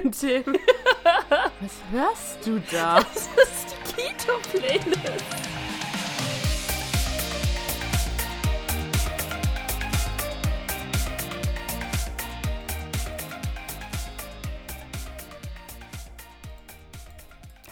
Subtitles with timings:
[0.00, 0.56] Themen.
[1.60, 3.00] Was hörst du da?
[3.00, 5.24] Das ist die Keto-Playlist.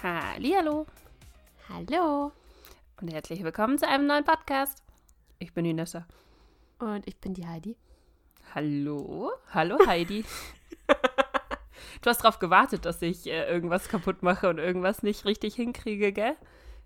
[0.03, 0.87] Hallihallo
[1.71, 2.33] Hallo.
[3.01, 4.83] und herzlich willkommen zu einem neuen Podcast.
[5.39, 6.07] Ich bin die Nessa.
[6.81, 7.79] Und ich bin die Heidi.
[8.55, 9.33] Hallo?
[9.55, 10.23] Hallo Heidi.
[12.03, 16.13] du hast darauf gewartet, dass ich äh, irgendwas kaputt mache und irgendwas nicht richtig hinkriege,
[16.13, 16.37] gell?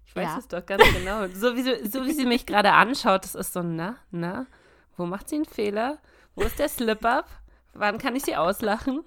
[0.07, 0.39] Ich weiß Ja.
[0.39, 1.27] es doch ganz genau.
[1.35, 4.47] So wie, sie- so wie sie mich gerade anschaut, das ist so, na, na,
[4.97, 5.99] wo macht sie einen Fehler?
[6.35, 7.27] Wo ist der Slip-Up?
[7.73, 9.03] Wann kann ich sie auslachen?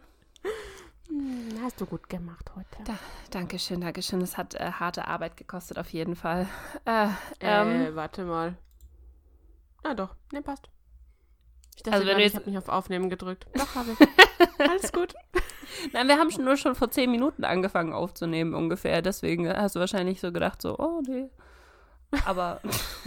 [1.08, 2.84] Hm, hast du gut gemacht heute.
[2.84, 2.98] Da,
[3.31, 4.22] Dankeschön, Dankeschön.
[4.22, 6.48] Es hat äh, harte Arbeit gekostet, auf jeden Fall.
[6.86, 7.08] Äh,
[7.39, 8.58] ähm, äh, warte mal.
[9.84, 10.16] Ah, doch.
[10.34, 10.67] Ne, passt.
[11.77, 13.45] Ich dachte Also wenn gerade, du ich habe nicht auf Aufnehmen gedrückt.
[13.54, 14.08] Doch, habe ich.
[14.70, 15.13] Alles gut.
[15.94, 19.02] Nein, wir haben schon nur schon vor zehn Minuten angefangen aufzunehmen ungefähr.
[19.02, 21.30] Deswegen hast du wahrscheinlich so gedacht, so, oh nee.
[22.25, 22.61] Aber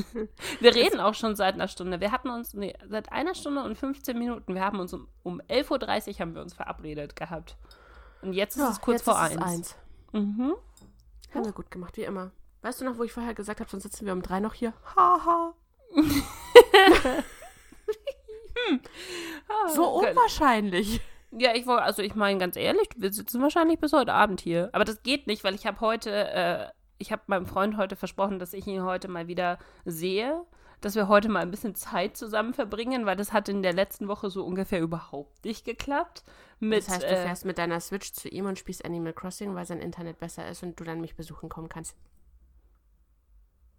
[0.60, 2.00] wir reden auch schon seit einer Stunde.
[2.00, 4.54] Wir hatten uns, nee, seit einer Stunde und 15 Minuten.
[4.54, 7.56] Wir haben uns um, um 11.30 Uhr haben wir uns verabredet gehabt.
[8.22, 9.42] Und jetzt ist Ja, es kurz jetzt vor eins.
[9.42, 9.76] eins.
[10.12, 10.54] Mhm.
[11.34, 12.30] Haben wir gut gemacht, wie immer.
[12.62, 14.74] Weißt du noch, wo ich vorher gesagt habe, sonst sitzen wir um drei noch hier?
[14.94, 15.54] Haha.
[15.92, 16.02] So
[19.48, 20.10] Oh, Gott.
[20.10, 21.00] unwahrscheinlich.
[21.32, 24.68] Ja, ich wollte, also ich meine ganz ehrlich, wir sitzen wahrscheinlich bis heute Abend hier.
[24.72, 26.66] Aber das geht nicht, weil ich habe heute, äh,
[26.98, 30.44] ich habe meinem Freund heute versprochen, dass ich ihn heute mal wieder sehe,
[30.80, 34.08] dass wir heute mal ein bisschen Zeit zusammen verbringen, weil das hat in der letzten
[34.08, 36.24] Woche so ungefähr überhaupt nicht geklappt.
[36.58, 39.54] Mit, Das heißt, du äh, fährst mit deiner Switch zu ihm und spielst Animal Crossing,
[39.54, 41.96] weil sein Internet besser ist und du dann mich besuchen kommen kannst.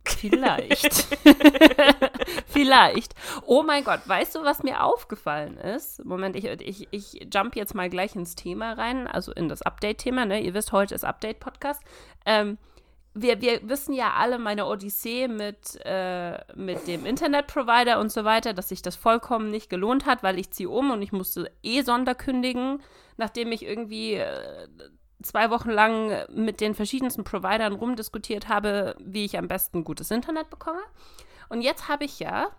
[0.06, 1.08] Vielleicht.
[2.48, 3.14] Vielleicht.
[3.46, 6.04] Oh mein Gott, weißt du, was mir aufgefallen ist?
[6.06, 10.26] Moment, ich, ich, ich jump jetzt mal gleich ins Thema rein, also in das Update-Thema.
[10.26, 10.42] Ne?
[10.42, 11.82] Ihr wisst, heute ist Update-Podcast.
[12.26, 12.58] Ähm,
[13.14, 18.54] wir, wir wissen ja alle meine Odyssee mit, äh, mit dem Internetprovider und so weiter,
[18.54, 21.82] dass sich das vollkommen nicht gelohnt hat, weil ich ziehe um und ich musste eh
[21.82, 22.82] Sonder kündigen,
[23.18, 24.68] nachdem ich irgendwie äh,
[25.22, 30.50] zwei Wochen lang mit den verschiedensten Providern rumdiskutiert habe, wie ich am besten gutes Internet
[30.50, 30.82] bekomme.
[31.52, 32.50] Und jetzt habe ich ja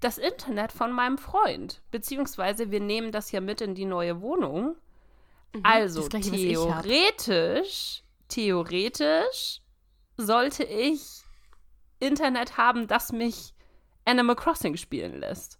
[0.00, 4.74] das Internet von meinem Freund, beziehungsweise wir nehmen das ja mit in die neue Wohnung.
[5.62, 9.60] Also das Gleiche, theoretisch, theoretisch
[10.16, 11.24] sollte ich
[11.98, 13.52] Internet haben, das mich
[14.06, 15.58] Animal Crossing spielen lässt.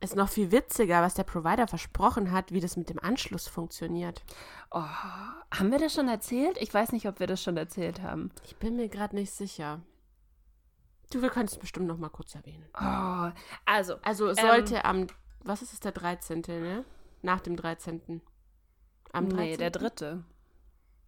[0.00, 4.22] Ist noch viel witziger, was der Provider versprochen hat, wie das mit dem Anschluss funktioniert.
[4.70, 6.56] Oh, haben wir das schon erzählt?
[6.62, 8.30] Ich weiß nicht, ob wir das schon erzählt haben.
[8.46, 9.82] Ich bin mir gerade nicht sicher.
[11.10, 12.66] Du, wir können es bestimmt noch mal kurz erwähnen.
[12.74, 13.30] Oh,
[13.64, 15.06] also, Also es sollte am,
[15.44, 16.84] was ist es, der 13., ne?
[17.22, 18.20] Nach dem 13.
[19.12, 19.36] Am 13.
[19.36, 20.24] nee, der dritte.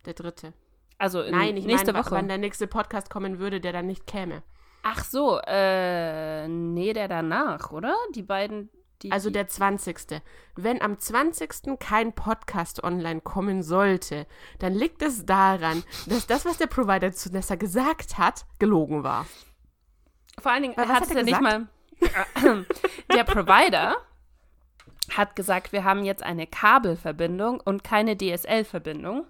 [0.06, 0.52] Der dritte.
[0.98, 2.14] Also in Nein, ich nächste meine, Woche.
[2.14, 4.42] wann der nächste Podcast kommen würde, der dann nicht käme.
[4.82, 7.94] Ach so, äh, nee, der danach, oder?
[8.14, 8.70] Die beiden,
[9.02, 9.12] die.
[9.12, 10.22] Also der 20.
[10.56, 11.78] Wenn am 20.
[11.78, 14.26] kein Podcast online kommen sollte,
[14.60, 19.26] dann liegt es daran, dass das, was der Provider zu Nessa gesagt hat, gelogen war.
[20.38, 21.66] Vor allen Dingen hat hat es ja nicht mal.
[23.12, 23.96] der Provider
[25.16, 29.26] hat gesagt, wir haben jetzt eine Kabelverbindung und keine DSL-Verbindung.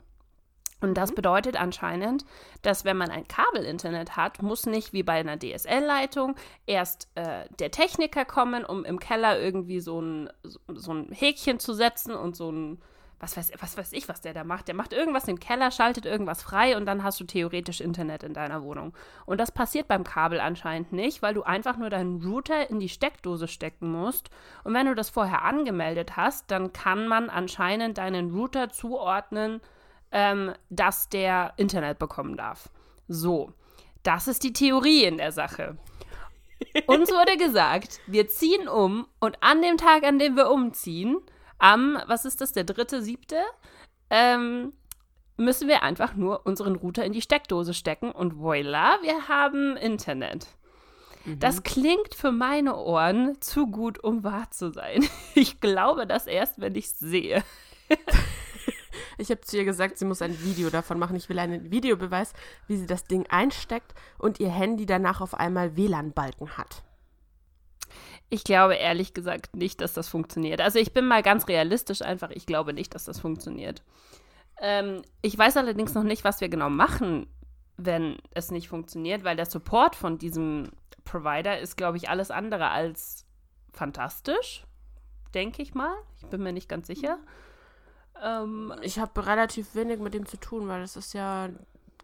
[0.81, 2.25] Und das bedeutet anscheinend,
[2.63, 6.37] dass wenn man ein Kabelinternet hat, muss nicht wie bei einer DSL-Leitung
[6.67, 11.73] erst äh, der Techniker kommen, um im Keller irgendwie so ein, so ein Häkchen zu
[11.73, 12.81] setzen und so ein,
[13.21, 14.69] was weiß, was weiß ich, was der da macht.
[14.69, 18.33] Der macht irgendwas im Keller, schaltet irgendwas frei und dann hast du theoretisch Internet in
[18.33, 18.95] deiner Wohnung.
[19.27, 22.89] Und das passiert beim Kabel anscheinend nicht, weil du einfach nur deinen Router in die
[22.89, 24.31] Steckdose stecken musst.
[24.63, 29.61] Und wenn du das vorher angemeldet hast, dann kann man anscheinend deinen Router zuordnen,
[30.13, 32.71] ähm, dass der Internet bekommen darf.
[33.09, 33.53] So,
[34.05, 35.77] das ist die Theorie in der Sache.
[36.87, 41.19] Uns wurde gesagt, wir ziehen um und an dem Tag, an dem wir umziehen,
[41.59, 43.37] am, was ist das, der dritte, siebte,
[44.11, 44.73] ähm,
[45.37, 50.49] müssen wir einfach nur unseren Router in die Steckdose stecken und voila, wir haben Internet.
[51.27, 55.07] Das klingt für meine Ohren zu gut, um wahr zu sein.
[55.35, 57.45] Ich glaube das erst, wenn ich es sehe.
[59.19, 61.17] Ich habe zu ihr gesagt, sie muss ein Video davon machen.
[61.17, 62.33] Ich will einen Videobeweis,
[62.67, 66.83] wie sie das Ding einsteckt und ihr Handy danach auf einmal WLAN-Balken hat.
[68.31, 70.61] Ich glaube ehrlich gesagt nicht, dass das funktioniert.
[70.61, 73.83] Also ich bin mal ganz realistisch einfach, ich glaube nicht, dass das funktioniert.
[74.61, 77.27] Ähm, ich weiß allerdings noch nicht, was wir genau machen,
[77.77, 80.71] wenn es nicht funktioniert, weil der Support von diesem
[81.05, 83.25] Provider ist, glaube ich, alles andere als
[83.73, 84.65] fantastisch,
[85.33, 85.95] denke ich mal.
[86.21, 87.19] Ich bin mir nicht ganz sicher.
[88.23, 91.49] Ähm, Ich habe relativ wenig mit dem zu tun, weil das ist ja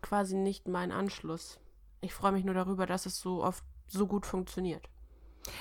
[0.01, 1.59] quasi nicht mein Anschluss.
[2.01, 4.89] Ich freue mich nur darüber, dass es so oft so gut funktioniert.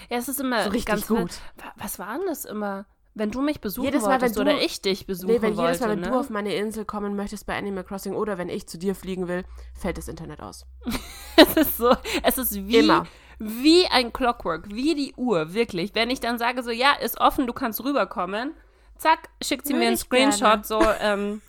[0.10, 1.18] Ja, es ist immer So richtig ganz gut.
[1.20, 1.42] nett.
[1.58, 2.86] Wa- Was war denn das immer?
[3.16, 5.56] Wenn du mich besuchen Jedes Mal, wenn wolltest du- oder ich dich besuchen Nee, wenn
[5.56, 6.10] wollte, jedes Mal, wenn ne?
[6.10, 9.28] du auf meine Insel kommen möchtest bei Animal Crossing oder wenn ich zu dir fliegen
[9.28, 9.44] will,
[9.80, 10.66] fällt das Internet aus.
[11.36, 13.06] Es ist so, es ist wie, Immer.
[13.40, 15.94] wie ein Clockwork, wie die Uhr, wirklich.
[15.96, 18.54] Wenn ich dann sage so, ja, ist offen, du kannst rüberkommen,
[18.98, 20.32] zack, schickt sie Würde mir einen ich gerne.
[20.32, 21.42] Screenshot, so ähm,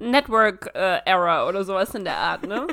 [0.00, 2.66] Network äh, Error oder sowas in der Art, ne?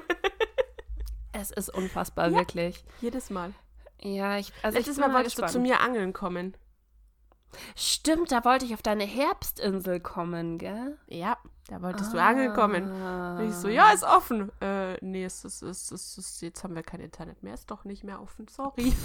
[1.34, 2.84] es ist unfassbar, wirklich.
[3.02, 3.54] Jedes Mal.
[4.02, 5.54] Ja, ich, also Letztes ich Mal wolltest gespannt.
[5.56, 6.56] du zu mir angeln kommen.
[7.76, 10.98] Stimmt, da wollte ich auf deine Herbstinsel kommen, gell?
[11.08, 11.38] Ja,
[11.68, 12.90] da wolltest du angeln kommen.
[12.92, 13.40] Ah.
[13.40, 14.52] Und ich so, ja, ist offen.
[14.62, 17.56] Äh, nee, es ist, es ist, es ist, jetzt haben wir kein Internet mehr.
[17.56, 18.48] Ist doch nicht mehr offen.
[18.48, 18.94] Sorry.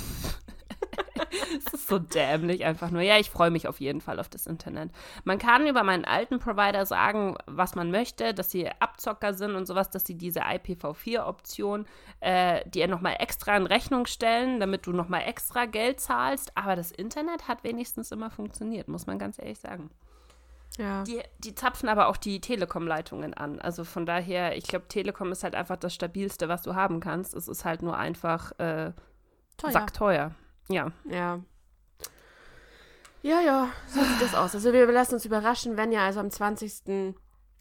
[1.58, 3.02] Es ist so dämlich einfach nur.
[3.02, 4.90] Ja, ich freue mich auf jeden Fall auf das Internet.
[5.24, 9.66] Man kann über meinen alten Provider sagen, was man möchte, dass sie Abzocker sind und
[9.66, 11.86] sowas, dass sie diese IPv4-Option
[12.20, 16.56] äh, dir nochmal extra in Rechnung stellen, damit du nochmal extra Geld zahlst.
[16.56, 19.90] Aber das Internet hat wenigstens immer funktioniert, muss man ganz ehrlich sagen.
[20.78, 21.04] Ja.
[21.04, 23.60] Die, die zapfen aber auch die Telekom-Leitungen an.
[23.60, 27.34] Also von daher, ich glaube, Telekom ist halt einfach das Stabilste, was du haben kannst.
[27.34, 28.92] Es ist halt nur einfach äh,
[29.56, 29.70] Teuer.
[29.70, 30.34] sackteuer.
[30.68, 30.92] Ja.
[31.04, 31.40] Ja.
[33.22, 34.54] Ja, ja, so sieht das aus.
[34.54, 37.14] Also wir lassen uns überraschen, wenn ihr also am 20.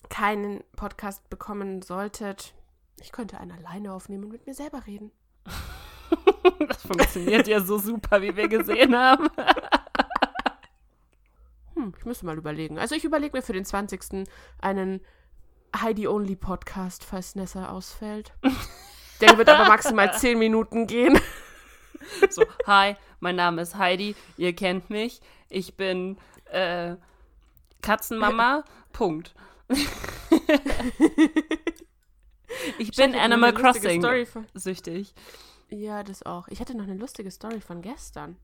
[0.09, 2.53] keinen Podcast bekommen solltet.
[2.99, 5.11] Ich könnte einen alleine aufnehmen und mit mir selber reden.
[6.67, 9.29] Das funktioniert ja so super, wie wir gesehen haben.
[11.75, 12.77] Hm, ich müsste mal überlegen.
[12.77, 14.27] Also ich überlege mir für den 20.
[14.61, 15.01] einen
[15.75, 18.33] Heidi-Only-Podcast, falls Nessa ausfällt.
[19.21, 21.19] Der wird aber maximal 10 Minuten gehen.
[22.29, 25.21] So, hi, mein Name ist Heidi, ihr kennt mich.
[25.49, 26.17] Ich bin
[26.51, 26.95] äh,
[27.81, 28.63] Katzenmama.
[28.91, 29.33] Punkt.
[32.77, 34.03] ich bin noch Animal Crossing
[34.53, 35.13] süchtig.
[35.69, 36.47] Ja, das auch.
[36.49, 38.37] Ich hatte noch eine lustige Story von gestern.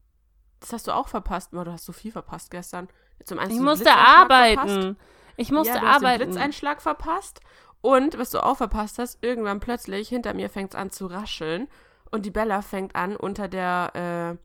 [0.59, 1.53] Das hast du auch verpasst.
[1.53, 2.89] Oh, du hast so viel verpasst gestern.
[3.23, 4.73] Zum einen Ich musste Blitzeinschlag verpasst.
[4.73, 4.97] arbeiten.
[5.37, 6.23] Ich musste ja, du hast den arbeiten.
[6.25, 7.39] Blitzeinschlag verpasst.
[7.81, 11.67] Und was du auch verpasst hast, irgendwann plötzlich hinter mir fängt es an zu rascheln.
[12.11, 14.37] Und die Bella fängt an, unter der,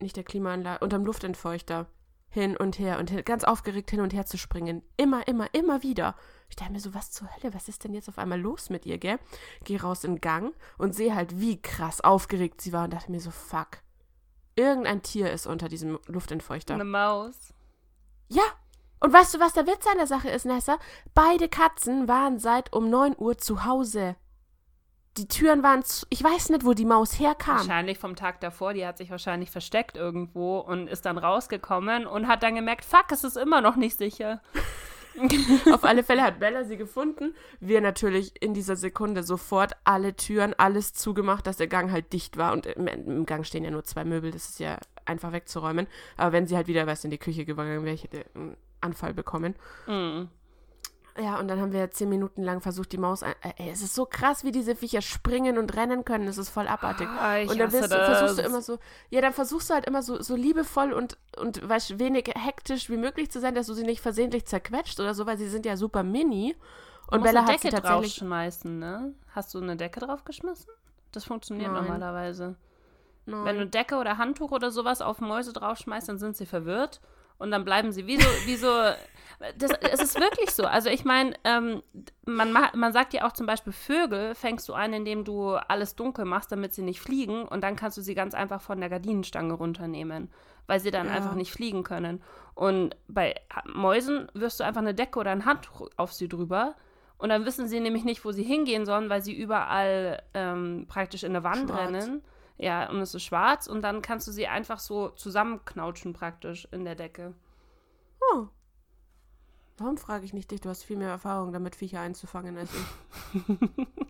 [0.00, 1.86] äh, nicht der Klimaanlage, unterm Luftentfeuchter
[2.28, 4.82] hin und her und hin, ganz aufgeregt hin und her zu springen.
[4.96, 6.14] Immer, immer, immer wieder.
[6.48, 8.86] Ich dachte mir so, was zur Hölle, was ist denn jetzt auf einmal los mit
[8.86, 9.18] ihr, gell?
[9.64, 13.10] Geh raus in den Gang und sehe halt, wie krass aufgeregt sie war und dachte
[13.10, 13.78] mir so, fuck.
[14.54, 16.74] Irgendein Tier ist unter diesem Luftentfeuchter.
[16.74, 17.52] Eine Maus.
[18.28, 18.42] Ja.
[19.00, 20.78] Und weißt du, was der Witz an der Sache ist, Nessa?
[21.14, 24.16] Beide Katzen waren seit um 9 Uhr zu Hause.
[25.16, 26.06] Die Türen waren zu.
[26.10, 27.58] Ich weiß nicht, wo die Maus herkam.
[27.58, 32.28] Wahrscheinlich vom Tag davor, die hat sich wahrscheinlich versteckt irgendwo und ist dann rausgekommen und
[32.28, 34.40] hat dann gemerkt, fuck, es ist immer noch nicht sicher.
[35.72, 37.34] Auf alle Fälle hat Bella sie gefunden.
[37.60, 42.36] Wir natürlich in dieser Sekunde sofort alle Türen, alles zugemacht, dass der Gang halt dicht
[42.36, 42.52] war.
[42.52, 45.86] Und im, im Gang stehen ja nur zwei Möbel, das ist ja einfach wegzuräumen.
[46.16, 49.14] Aber wenn sie halt wieder was in die Küche gegangen wäre, ich hätte einen Anfall
[49.14, 49.54] bekommen.
[49.86, 50.24] Mm.
[51.18, 53.22] Ja, und dann haben wir zehn Minuten lang versucht, die Maus.
[53.22, 56.28] Ein äh, ey, es ist so krass, wie diese Viecher springen und rennen können.
[56.28, 57.08] Es ist voll abartig.
[57.08, 58.78] Ah, und dann du, versuchst du immer so.
[59.10, 62.96] Ja, dann versuchst du halt immer so, so liebevoll und, und weißt, wenig hektisch wie
[62.96, 65.76] möglich zu sein, dass du sie nicht versehentlich zerquetscht oder so, weil sie sind ja
[65.76, 66.54] super mini.
[67.08, 68.16] Und Bella hat sie Decke tatsächlich.
[68.16, 69.14] draufschmeißen, ne?
[69.34, 70.70] Hast du eine Decke draufgeschmissen?
[71.12, 71.82] Das funktioniert Nein.
[71.82, 72.56] normalerweise.
[73.24, 73.44] Nein.
[73.44, 77.00] Wenn du Decke oder Handtuch oder sowas auf Mäuse draufschmeißt, dann sind sie verwirrt
[77.38, 78.68] und dann bleiben sie wie so, wie so.
[79.58, 80.64] Das, es ist wirklich so.
[80.64, 81.82] Also ich meine, ähm,
[82.24, 85.94] man, ma- man sagt ja auch zum Beispiel Vögel fängst du ein, indem du alles
[85.94, 88.88] dunkel machst, damit sie nicht fliegen und dann kannst du sie ganz einfach von der
[88.88, 90.30] Gardinenstange runternehmen,
[90.66, 91.12] weil sie dann Ja.
[91.12, 92.22] einfach nicht fliegen können.
[92.54, 93.34] Und bei
[93.66, 96.74] Mäusen wirst du einfach eine Decke oder ein Handtuch auf sie drüber
[97.18, 101.24] und dann wissen sie nämlich nicht, wo sie hingehen sollen, weil sie überall ähm, praktisch
[101.24, 101.80] in der Wand Schwarz.
[101.92, 102.22] rennen.
[102.58, 106.84] Ja, und es ist schwarz und dann kannst du sie einfach so zusammenknautschen praktisch in
[106.84, 107.34] der Decke.
[108.32, 108.46] Oh.
[109.78, 110.62] Warum frage ich nicht dich?
[110.62, 113.42] Du hast viel mehr Erfahrung damit, Viecher einzufangen als ich.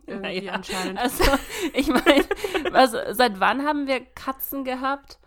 [0.06, 0.98] Irgendwie Naja, anscheinend.
[0.98, 1.24] Also,
[1.72, 2.24] ich meine,
[2.70, 5.18] was, seit wann haben wir Katzen gehabt?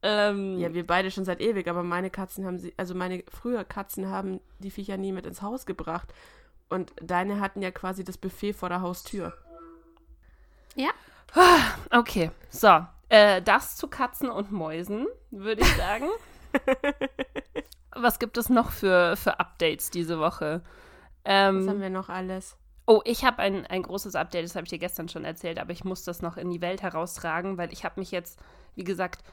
[0.00, 3.64] Ähm, Ja, wir beide schon seit ewig, aber meine Katzen haben sie, also meine früher
[3.64, 6.14] Katzen haben die Viecher nie mit ins Haus gebracht.
[6.70, 9.34] Und deine hatten ja quasi das Buffet vor der Haustür.
[11.90, 12.86] Okay, so.
[13.08, 16.08] Äh, das zu Katzen und Mäusen, würde ich sagen.
[17.94, 20.62] Was gibt es noch für, für Updates diese Woche?
[21.24, 22.56] Was Ähm, haben wir noch alles?
[22.86, 25.72] Oh, ich habe ein, ein großes Update, das habe ich dir gestern schon erzählt, aber
[25.72, 28.38] ich muss das noch in die Welt heraustragen, weil ich habe mich jetzt,
[28.74, 29.24] wie gesagt,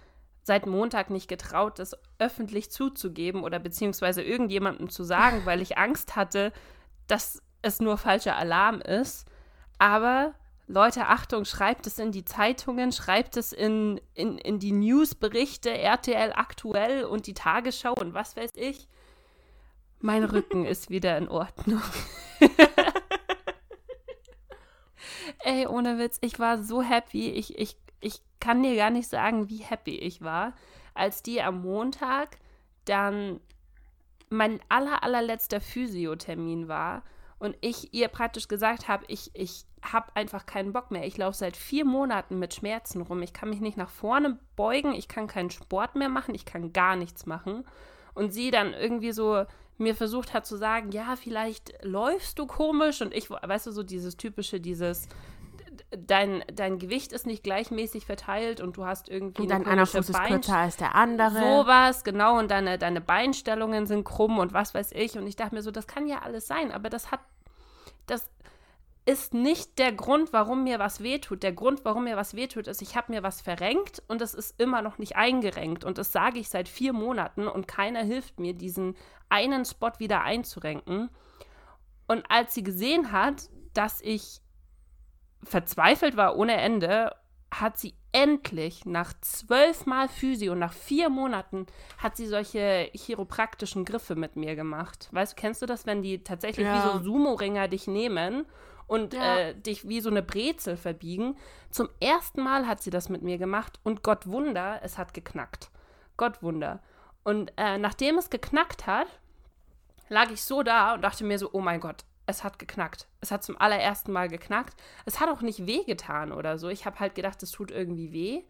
[0.43, 6.15] seit Montag nicht getraut, das öffentlich zuzugeben oder beziehungsweise irgendjemandem zu sagen, weil ich Angst
[6.15, 6.53] hatte,
[7.07, 9.27] dass es nur falscher Alarm ist.
[9.79, 10.33] Aber
[10.71, 16.31] Leute, Achtung, schreibt es in die Zeitungen, schreibt es in, in, in die Newsberichte, RTL
[16.33, 18.87] aktuell und die Tagesschau und was weiß ich.
[19.99, 21.81] Mein Rücken ist wieder in Ordnung.
[25.43, 27.31] Ey, ohne Witz, ich war so happy.
[27.31, 30.53] Ich, ich, ich kann dir gar nicht sagen, wie happy ich war,
[30.93, 32.37] als die am Montag
[32.85, 33.41] dann
[34.29, 37.03] mein aller, allerletzter Physiothermin war
[37.39, 41.05] und ich ihr praktisch gesagt habe, ich, ich habe einfach keinen Bock mehr.
[41.05, 43.21] Ich laufe seit vier Monaten mit Schmerzen rum.
[43.21, 46.73] Ich kann mich nicht nach vorne beugen, ich kann keinen Sport mehr machen, ich kann
[46.73, 47.65] gar nichts machen.
[48.13, 49.45] Und sie dann irgendwie so
[49.77, 53.83] mir versucht hat zu sagen, ja, vielleicht läufst du komisch und ich, weißt du, so
[53.83, 55.07] dieses typische, dieses,
[55.89, 59.43] dein, dein Gewicht ist nicht gleichmäßig verteilt und du hast irgendwie.
[59.43, 61.39] Und dein einer Fuß ist kürzer als der andere.
[61.39, 65.17] Sowas, genau, und deine, deine Beinstellungen sind krumm und was weiß ich.
[65.17, 67.19] Und ich dachte mir so, das kann ja alles sein, aber das hat.
[68.07, 68.29] Das
[69.05, 71.41] ist nicht der Grund, warum mir was wehtut.
[71.41, 74.59] Der Grund, warum mir was wehtut, ist, ich habe mir was verrenkt und es ist
[74.61, 75.83] immer noch nicht eingerenkt.
[75.83, 78.95] Und das sage ich seit vier Monaten und keiner hilft mir, diesen
[79.29, 81.09] einen Spot wieder einzurenken.
[82.07, 84.41] Und als sie gesehen hat, dass ich
[85.43, 87.15] verzweifelt war ohne Ende,
[87.51, 91.65] hat sie endlich nach zwölfmal Physio und nach vier Monaten
[91.97, 95.09] hat sie solche chiropraktischen Griffe mit mir gemacht.
[95.11, 96.75] Weißt du, kennst du das, wenn die tatsächlich ja.
[96.75, 98.45] wie so Sumo-Ringer dich nehmen
[98.91, 99.37] und ja.
[99.37, 101.37] äh, dich wie so eine Brezel verbiegen?
[101.69, 105.71] Zum ersten Mal hat sie das mit mir gemacht und Gott Wunder, es hat geknackt.
[106.17, 106.81] Gott Wunder.
[107.23, 109.07] Und äh, nachdem es geknackt hat,
[110.09, 113.07] lag ich so da und dachte mir so, oh mein Gott, es hat geknackt.
[113.21, 114.75] Es hat zum allerersten Mal geknackt.
[115.05, 116.67] Es hat auch nicht wehgetan oder so.
[116.67, 118.43] Ich habe halt gedacht, es tut irgendwie weh.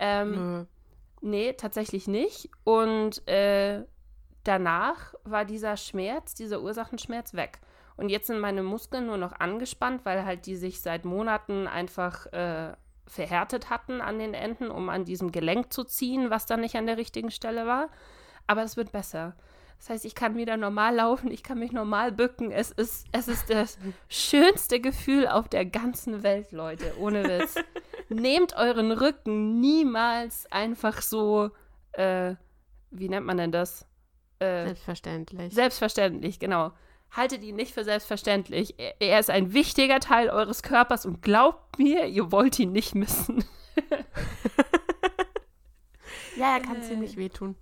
[0.00, 0.64] Ähm, Nö.
[1.20, 2.48] Nee, tatsächlich nicht.
[2.64, 3.84] Und äh,
[4.44, 7.60] danach war dieser Schmerz, dieser Ursachenschmerz weg.
[7.96, 12.26] Und jetzt sind meine Muskeln nur noch angespannt, weil halt die sich seit Monaten einfach
[12.32, 12.72] äh,
[13.06, 16.86] verhärtet hatten an den Enden, um an diesem Gelenk zu ziehen, was dann nicht an
[16.86, 17.88] der richtigen Stelle war.
[18.46, 19.36] Aber es wird besser.
[19.78, 22.50] Das heißt, ich kann wieder normal laufen, ich kann mich normal bücken.
[22.50, 27.56] Es ist, es ist das schönste Gefühl auf der ganzen Welt, Leute, ohne Witz.
[28.08, 31.50] Nehmt euren Rücken niemals einfach so,
[31.92, 32.34] äh,
[32.90, 33.86] wie nennt man denn das?
[34.38, 35.54] Äh, selbstverständlich.
[35.54, 36.72] Selbstverständlich, genau.
[37.14, 38.74] Haltet ihn nicht für selbstverständlich.
[38.78, 42.94] Er, er ist ein wichtiger Teil eures Körpers und glaubt mir, ihr wollt ihn nicht
[42.94, 43.44] missen.
[46.36, 47.56] ja, er kann äh, ziemlich wehtun.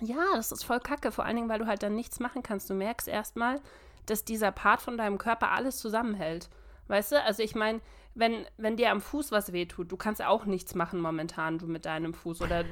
[0.00, 2.70] Ja, das ist voll kacke, vor allen Dingen, weil du halt dann nichts machen kannst.
[2.70, 3.60] Du merkst erstmal,
[4.06, 6.48] dass dieser Part von deinem Körper alles zusammenhält.
[6.86, 7.22] Weißt du?
[7.22, 7.80] Also ich meine,
[8.14, 11.86] wenn, wenn dir am Fuß was wehtut, du kannst auch nichts machen momentan, du mit
[11.86, 12.64] deinem Fuß oder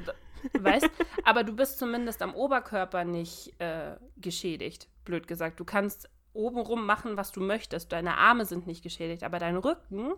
[0.52, 0.90] weißt,
[1.24, 5.60] aber du bist zumindest am Oberkörper nicht äh, geschädigt, blöd gesagt.
[5.60, 7.92] Du kannst obenrum machen, was du möchtest.
[7.92, 10.14] Deine Arme sind nicht geschädigt, aber dein Rücken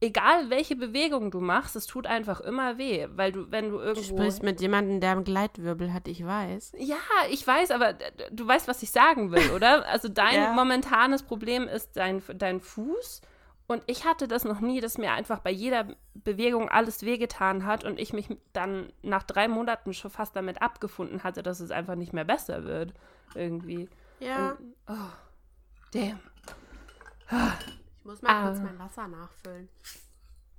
[0.00, 4.00] egal welche Bewegung du machst, es tut einfach immer weh, weil du, wenn du irgendwo.
[4.00, 6.72] Du sprichst mit jemandem, der einen Gleitwirbel hat, ich weiß.
[6.78, 6.96] Ja,
[7.30, 7.94] ich weiß, aber
[8.30, 9.86] du weißt, was ich sagen will, oder?
[9.86, 10.52] Also dein ja.
[10.52, 13.22] momentanes Problem ist dein, dein Fuß.
[13.66, 17.84] Und ich hatte das noch nie, dass mir einfach bei jeder Bewegung alles wehgetan hat
[17.84, 21.96] und ich mich dann nach drei Monaten schon fast damit abgefunden hatte, dass es einfach
[21.96, 22.94] nicht mehr besser wird.
[23.34, 23.88] Irgendwie.
[24.20, 24.52] Ja.
[24.52, 25.12] Und, oh,
[25.92, 26.20] damn
[28.06, 28.48] muss mal ah.
[28.48, 29.68] kurz mein Wasser nachfüllen.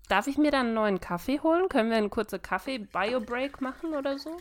[0.09, 1.67] Darf ich mir dann einen neuen Kaffee holen?
[1.69, 4.37] Können wir einen kurzen Kaffee-Bio-Break machen oder so?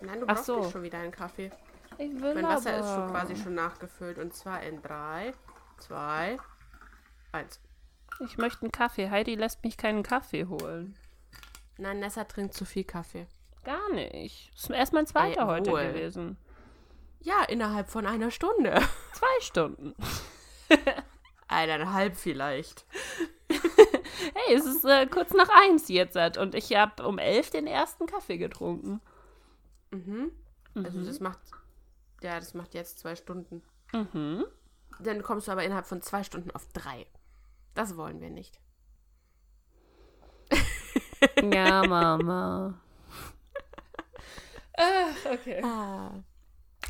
[0.00, 0.60] Nein, du brauchst so.
[0.60, 1.50] nicht schon wieder einen Kaffee.
[1.96, 2.80] Ich will Mein Wasser aber.
[2.80, 4.18] ist schon quasi schon nachgefüllt.
[4.18, 5.32] Und zwar in 3,
[5.78, 6.36] 2,
[7.32, 7.60] 1.
[8.20, 9.10] Ich möchte einen Kaffee.
[9.10, 10.96] Heidi lässt mich keinen Kaffee holen.
[11.76, 13.26] Nein, Nessa trinkt zu viel Kaffee.
[13.64, 14.50] Gar nicht.
[14.54, 16.36] Das ist erst mein zweiter Ey, heute gewesen.
[17.20, 18.80] Ja, innerhalb von einer Stunde.
[19.12, 19.94] Zwei Stunden.
[21.48, 22.84] Eineinhalb vielleicht.
[23.48, 28.06] hey, es ist äh, kurz nach eins jetzt und ich habe um elf den ersten
[28.06, 29.00] Kaffee getrunken.
[29.90, 30.32] Mhm.
[30.74, 31.06] Also mhm.
[31.06, 31.38] das macht,
[32.22, 33.62] ja, das macht jetzt zwei Stunden.
[33.92, 34.44] Mhm.
[35.00, 37.06] Dann kommst du aber innerhalb von zwei Stunden auf drei.
[37.78, 38.58] Das wollen wir nicht.
[41.40, 42.74] ja, Mama.
[44.76, 45.62] ah, okay.
[45.62, 46.10] Ah.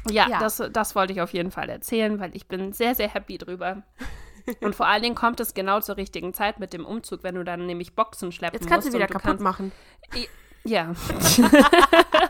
[0.09, 3.13] Ja, ja, Das, das wollte ich auf jeden Fall erzählen, weil ich bin sehr, sehr
[3.13, 3.83] happy drüber.
[4.63, 7.45] Und vor allen Dingen kommt es genau zur richtigen Zeit mit dem Umzug, wenn du
[7.45, 8.65] dann nämlich Boxen schleppen musst.
[8.65, 9.73] Jetzt kannst du wieder du kaputt kannst, machen.
[10.65, 10.95] Ja.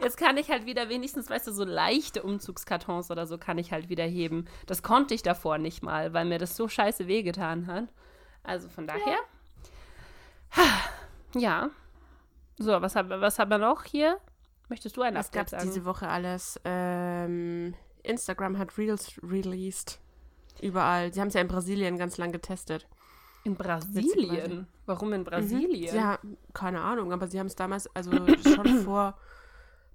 [0.00, 3.72] Jetzt kann ich halt wieder wenigstens, weißt du, so leichte Umzugskartons oder so kann ich
[3.72, 4.46] halt wieder heben.
[4.66, 7.88] Das konnte ich davor nicht mal, weil mir das so scheiße wehgetan hat.
[8.42, 9.18] Also von daher.
[10.56, 11.40] Ja.
[11.40, 11.70] ja.
[12.58, 14.18] So, was haben, was haben wir noch hier?
[14.68, 16.60] Möchtest du ein Was Update gab es diese Woche alles?
[16.64, 20.00] Ähm, Instagram hat Reels released.
[20.60, 21.12] Überall.
[21.12, 22.86] Sie haben es ja in Brasilien ganz lang getestet.
[23.44, 23.56] In.
[23.56, 24.66] Brasilien?
[24.86, 25.92] Warum in Brasilien?
[25.92, 25.98] Mhm.
[25.98, 26.18] Ja,
[26.54, 29.18] keine Ahnung, aber sie haben es damals, also schon vor,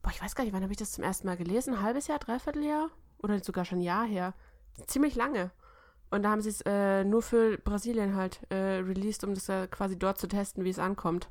[0.07, 1.73] boah, ich weiß gar nicht, wann habe ich das zum ersten Mal gelesen?
[1.73, 2.89] Ein halbes Jahr, dreiviertel Jahr?
[3.21, 4.33] Oder sogar schon ein Jahr her.
[4.85, 5.51] Ziemlich lange.
[6.11, 9.67] Und da haben sie es äh, nur für Brasilien halt äh, released, um das äh,
[9.67, 11.27] quasi dort zu testen, wie es ankommt.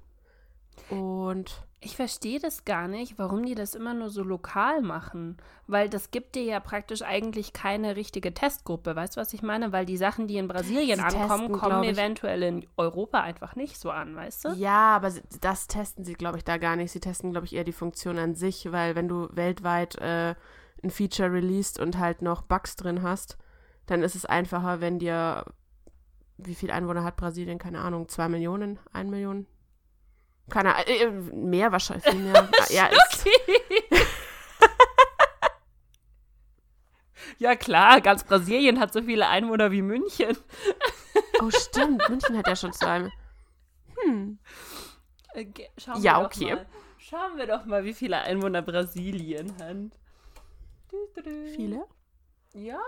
[0.90, 5.36] Und Ich verstehe das gar nicht, warum die das immer nur so lokal machen.
[5.66, 8.96] Weil das gibt dir ja praktisch eigentlich keine richtige Testgruppe.
[8.96, 9.72] Weißt du, was ich meine?
[9.72, 13.78] Weil die Sachen, die in Brasilien Sie ankommen, testen, kommen eventuell in Europa einfach nicht
[13.78, 14.48] so an, weißt du?
[14.54, 16.92] Ja, aber das testen sie, glaube ich, da gar nicht.
[16.92, 20.34] Sie testen, glaube ich, eher die Funktion an sich, weil wenn du weltweit äh,
[20.82, 23.36] ein Feature released und halt noch Bugs drin hast,
[23.84, 25.44] dann ist es einfacher, wenn dir,
[26.38, 27.58] wie viel Einwohner hat Brasilien?
[27.58, 29.46] Keine Ahnung, zwei Millionen, ein Million?
[30.50, 32.48] Keine Ahnung, äh, mehr wahrscheinlich, viel mehr.
[32.70, 33.26] ja, ist,
[37.38, 40.36] Ja klar, ganz Brasilien hat so viele Einwohner wie München.
[41.42, 43.10] oh stimmt, München hat ja schon zwei.
[43.98, 44.38] Hm.
[45.34, 46.54] Okay, schauen Ja, wir doch okay.
[46.54, 46.66] Mal.
[46.98, 49.76] Schauen wir doch mal, wie viele Einwohner Brasilien hat.
[51.54, 51.84] Viele?
[52.54, 52.80] Ja,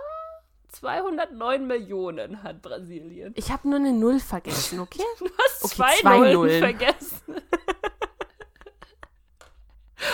[0.68, 3.32] 209 Millionen hat Brasilien.
[3.36, 5.02] Ich habe nur eine Null vergessen, okay?
[5.18, 6.60] Du hast Okay, zwei, zwei Nullen, Nullen.
[6.60, 7.36] vergessen.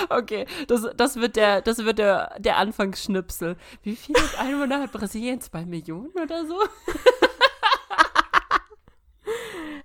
[0.09, 3.57] okay, das, das wird, der, das wird der, der Anfangsschnipsel.
[3.83, 5.41] Wie viele Einwohner hat Brasilien?
[5.41, 6.59] Zwei Millionen oder so?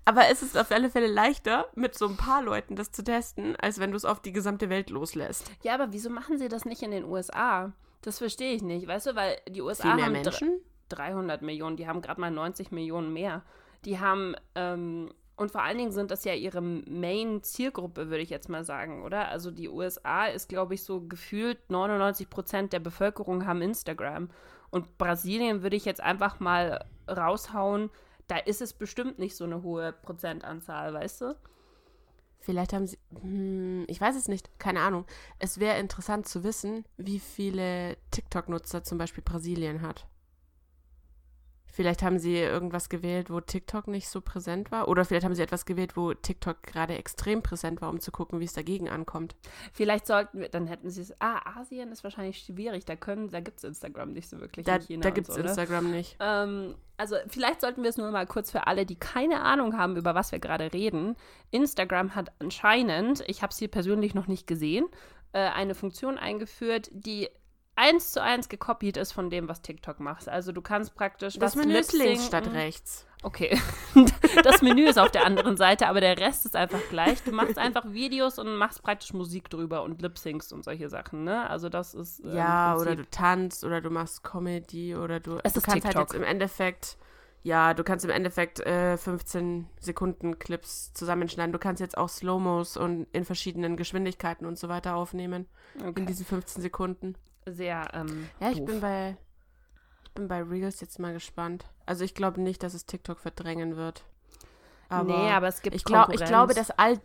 [0.05, 3.55] Aber es ist auf alle Fälle leichter, mit so ein paar Leuten das zu testen,
[3.57, 5.51] als wenn du es auf die gesamte Welt loslässt.
[5.61, 7.71] Ja, aber wieso machen sie das nicht in den USA?
[8.01, 10.61] Das verstehe ich nicht, weißt du, weil die USA haben Menschen?
[10.89, 13.43] 300 Millionen, die haben gerade mal 90 Millionen mehr.
[13.85, 18.49] Die haben, ähm, und vor allen Dingen sind das ja ihre Main-Zielgruppe, würde ich jetzt
[18.49, 19.29] mal sagen, oder?
[19.29, 24.29] Also die USA ist, glaube ich, so gefühlt 99 Prozent der Bevölkerung haben Instagram.
[24.69, 27.89] Und Brasilien würde ich jetzt einfach mal raushauen,
[28.27, 31.35] da ist es bestimmt nicht so eine hohe Prozentanzahl, weißt du?
[32.39, 32.97] Vielleicht haben sie.
[33.21, 34.49] Hm, ich weiß es nicht.
[34.59, 35.05] Keine Ahnung.
[35.39, 40.07] Es wäre interessant zu wissen, wie viele TikTok-Nutzer zum Beispiel Brasilien hat.
[41.71, 44.87] Vielleicht haben sie irgendwas gewählt, wo TikTok nicht so präsent war.
[44.87, 48.39] Oder vielleicht haben sie etwas gewählt, wo TikTok gerade extrem präsent war, um zu gucken,
[48.39, 49.35] wie es dagegen ankommt.
[49.73, 51.13] Vielleicht sollten wir, dann hätten sie es.
[51.19, 52.85] Ah, Asien ist wahrscheinlich schwierig.
[52.85, 54.65] Da können, da gibt es Instagram nicht so wirklich.
[54.65, 55.47] Da, in China da gibt es so, ne?
[55.47, 56.17] Instagram nicht.
[56.19, 59.95] Ähm, also vielleicht sollten wir es nur mal kurz für alle, die keine Ahnung haben,
[59.95, 61.15] über was wir gerade reden.
[61.51, 64.85] Instagram hat anscheinend, ich habe es hier persönlich noch nicht gesehen,
[65.31, 67.29] äh, eine Funktion eingeführt, die
[67.79, 70.27] eins zu eins gekopiert ist von dem, was TikTok macht.
[70.27, 73.07] Also du kannst praktisch Das was Menü ist links statt rechts.
[73.23, 73.57] Okay.
[74.43, 77.21] Das Menü ist auf der anderen Seite, aber der Rest ist einfach gleich.
[77.23, 81.49] Du machst einfach Videos und machst praktisch Musik drüber und lip-syncst und solche Sachen, ne?
[81.49, 85.53] Also das ist äh, Ja, oder du tanzt oder du machst Comedy oder du, Es
[85.53, 86.09] du ist kannst halt TikTok.
[86.09, 86.97] jetzt im Endeffekt,
[87.43, 91.51] ja, du kannst im Endeffekt äh, 15 Sekunden Clips zusammenschneiden.
[91.51, 95.47] Du kannst jetzt auch Slow-Mos und in verschiedenen Geschwindigkeiten und so weiter aufnehmen
[95.79, 96.05] in okay.
[96.05, 97.15] diesen 15 Sekunden.
[97.53, 98.67] Sehr ähm, Ja, ich doof.
[98.67, 99.17] bin bei
[100.05, 101.65] ich bin bei Reels jetzt mal gespannt.
[101.85, 104.03] Also ich glaube nicht, dass es TikTok verdrängen wird.
[104.89, 106.99] Aber nee, aber es gibt ich, glaub, ich glaube, dass all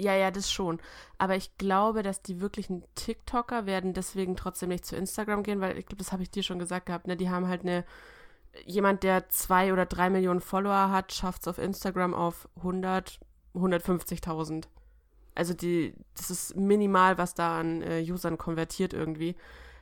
[0.00, 0.80] ja, ja, das schon.
[1.18, 5.76] Aber ich glaube, dass die wirklichen TikToker werden deswegen trotzdem nicht zu Instagram gehen, weil
[5.76, 7.18] ich glaube, das habe ich dir schon gesagt gehabt, ne?
[7.18, 7.84] Die haben halt eine,
[8.64, 13.20] jemand, der zwei oder drei Millionen Follower hat, schafft es auf Instagram auf 100,
[13.54, 14.64] 150.000.
[15.34, 19.36] Also die, das ist minimal, was da an äh, Usern konvertiert irgendwie.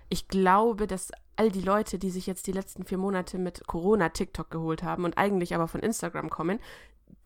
[0.09, 4.09] Ich glaube, dass all die Leute, die sich jetzt die letzten vier Monate mit Corona
[4.09, 6.59] TikTok geholt haben und eigentlich aber von Instagram kommen,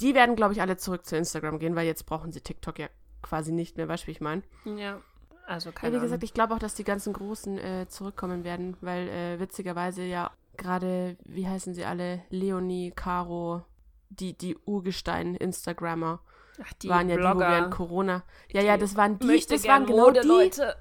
[0.00, 2.88] die werden, glaube ich, alle zurück zu Instagram gehen, weil jetzt brauchen sie TikTok ja
[3.22, 4.42] quasi nicht mehr, weißt du, wie ich meine?
[4.64, 5.00] Ja,
[5.46, 6.06] also Ja, keine wie Ahnung.
[6.06, 10.30] gesagt, ich glaube auch, dass die ganzen Großen äh, zurückkommen werden, weil äh, witzigerweise ja
[10.56, 13.62] gerade, wie heißen sie alle, Leonie, Caro,
[14.10, 16.20] die, die Urgestein-Instagrammer
[16.62, 18.22] Ach, die waren ja die, wo Blogger, während Corona.
[18.50, 20.26] Ja, ja, das waren die, das waren genau die.
[20.26, 20.76] Leute.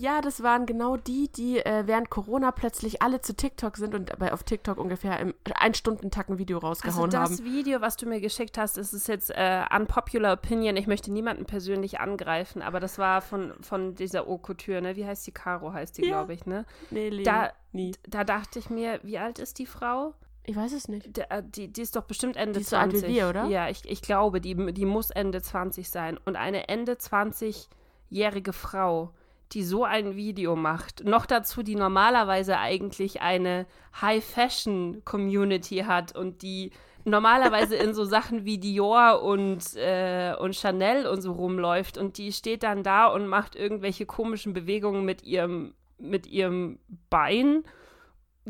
[0.00, 4.10] Ja, das waren genau die, die äh, während Corona plötzlich alle zu TikTok sind und
[4.10, 7.44] dabei auf TikTok ungefähr im ein Stundentakt ein Video Also rausgehauen das haben.
[7.44, 10.76] Video, was du mir geschickt hast, das ist jetzt äh, unpopular opinion.
[10.76, 14.94] Ich möchte niemanden persönlich angreifen, aber das war von, von dieser Couture, ne?
[14.94, 15.32] Wie heißt die?
[15.32, 16.08] Caro heißt die, Ja.
[16.18, 16.64] glaube ich, ne?
[16.90, 17.92] Nee, Leo, Da- nie.
[18.08, 20.14] Da dachte ich mir, wie alt ist die Frau?
[20.44, 21.16] Ich weiß es nicht.
[21.16, 23.08] Der, äh, die, die ist doch bestimmt Ende Die ist so alt 20.
[23.10, 23.44] wie wir, oder?
[23.46, 26.18] Ja, ich, ich glaube, die, die muss Ende 20 sein.
[26.24, 29.12] Und eine Ende 20-jährige Frau,
[29.52, 33.66] die so ein Video macht, noch dazu, die normalerweise eigentlich eine
[34.00, 36.70] High-Fashion-Community hat und die
[37.04, 42.32] normalerweise in so Sachen wie Dior und, äh, und Chanel und so rumläuft und die
[42.32, 47.64] steht dann da und macht irgendwelche komischen Bewegungen mit ihrem, mit ihrem Bein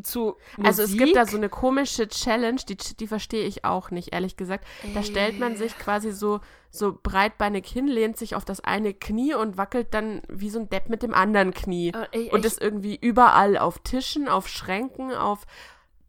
[0.03, 0.67] zu Musik.
[0.67, 4.37] Also es gibt da so eine komische Challenge, die, die verstehe ich auch nicht, ehrlich
[4.37, 4.67] gesagt.
[4.95, 9.35] Da stellt man sich quasi so, so breitbeinig hin, lehnt sich auf das eine Knie
[9.35, 11.93] und wackelt dann wie so ein Depp mit dem anderen Knie.
[11.93, 15.47] Äh, ich- und das irgendwie überall auf Tischen, auf Schränken, auf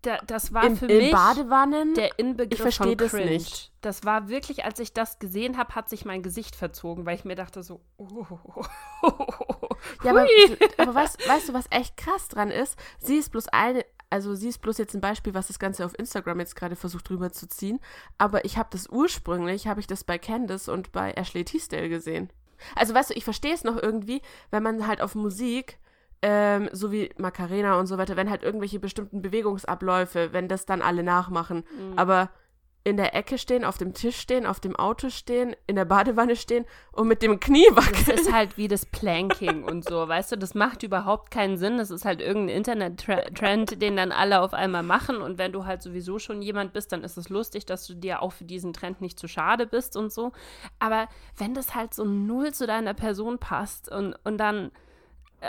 [0.02, 1.94] Da, das war in, für mich Badewannen.
[1.94, 3.32] der Inbegriff Ich verstehe von das Cringe.
[3.32, 3.72] nicht.
[3.82, 7.26] Das war wirklich, als ich das gesehen habe, hat sich mein Gesicht verzogen, weil ich
[7.26, 8.26] mir dachte so, oh,
[10.04, 10.28] Ja, aber,
[10.78, 12.78] aber weißt, weißt du, was echt krass dran ist?
[13.00, 15.98] Sie ist bloß eine, also sie ist bloß jetzt ein Beispiel, was das Ganze auf
[15.98, 17.80] Instagram jetzt gerade versucht rüberzuziehen.
[18.18, 22.30] Aber ich habe das ursprünglich, habe ich das bei Candice und bei Ashley Tisdale gesehen.
[22.76, 25.78] Also weißt du, ich verstehe es noch irgendwie, wenn man halt auf Musik,
[26.22, 30.82] ähm, so wie Macarena und so weiter, wenn halt irgendwelche bestimmten Bewegungsabläufe, wenn das dann
[30.82, 31.64] alle nachmachen.
[31.96, 32.30] Aber
[32.86, 36.36] in der Ecke stehen, auf dem Tisch stehen, auf dem Auto stehen, in der Badewanne
[36.36, 38.06] stehen und mit dem Knie wackeln.
[38.08, 41.78] Das ist halt wie das Planking und so, weißt du, das macht überhaupt keinen Sinn.
[41.78, 45.18] Das ist halt irgendein Internet-Trend, den dann alle auf einmal machen.
[45.18, 48.22] Und wenn du halt sowieso schon jemand bist, dann ist es lustig, dass du dir
[48.22, 50.32] auch für diesen Trend nicht zu schade bist und so.
[50.80, 54.72] Aber wenn das halt so null zu deiner Person passt und, und dann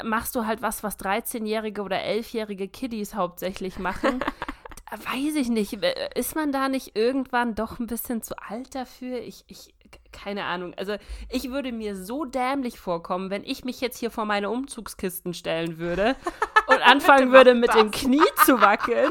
[0.05, 4.20] machst du halt was, was 13-jährige oder 11-jährige Kiddies hauptsächlich machen.
[4.90, 5.83] Weiß ich nicht.
[5.83, 9.20] Äh, Ist man da nicht irgendwann doch ein bisschen zu alt dafür?
[9.20, 9.74] Ich, ich,
[10.12, 10.74] keine Ahnung.
[10.76, 10.96] Also,
[11.29, 15.79] ich würde mir so dämlich vorkommen, wenn ich mich jetzt hier vor meine Umzugskisten stellen
[15.79, 16.16] würde
[16.66, 19.11] und anfangen würde, mit dem Knie zu wackeln.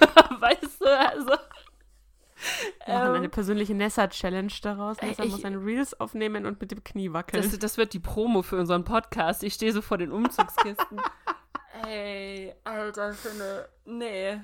[0.40, 1.32] weißt du, also.
[2.86, 4.96] Wir machen ähm, eine persönliche Nessa-Challenge daraus.
[5.02, 7.42] Nessa ich- muss seine Reels aufnehmen und mit dem Knie wackeln.
[7.42, 9.42] Das, das wird die Promo für unseren Podcast.
[9.42, 11.00] Ich stehe so vor den Umzugskisten.
[11.86, 13.68] Ey, Alter, eine.
[13.84, 14.40] Nee.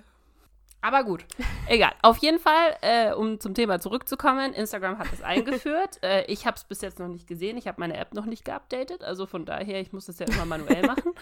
[0.85, 1.25] Aber gut,
[1.69, 1.93] egal.
[2.03, 6.01] Auf jeden Fall, äh, um zum Thema zurückzukommen, Instagram hat es eingeführt.
[6.03, 7.57] äh, ich habe es bis jetzt noch nicht gesehen.
[7.57, 9.05] Ich habe meine App noch nicht geupdatet.
[9.05, 11.13] Also von daher, ich muss das ja immer manuell machen.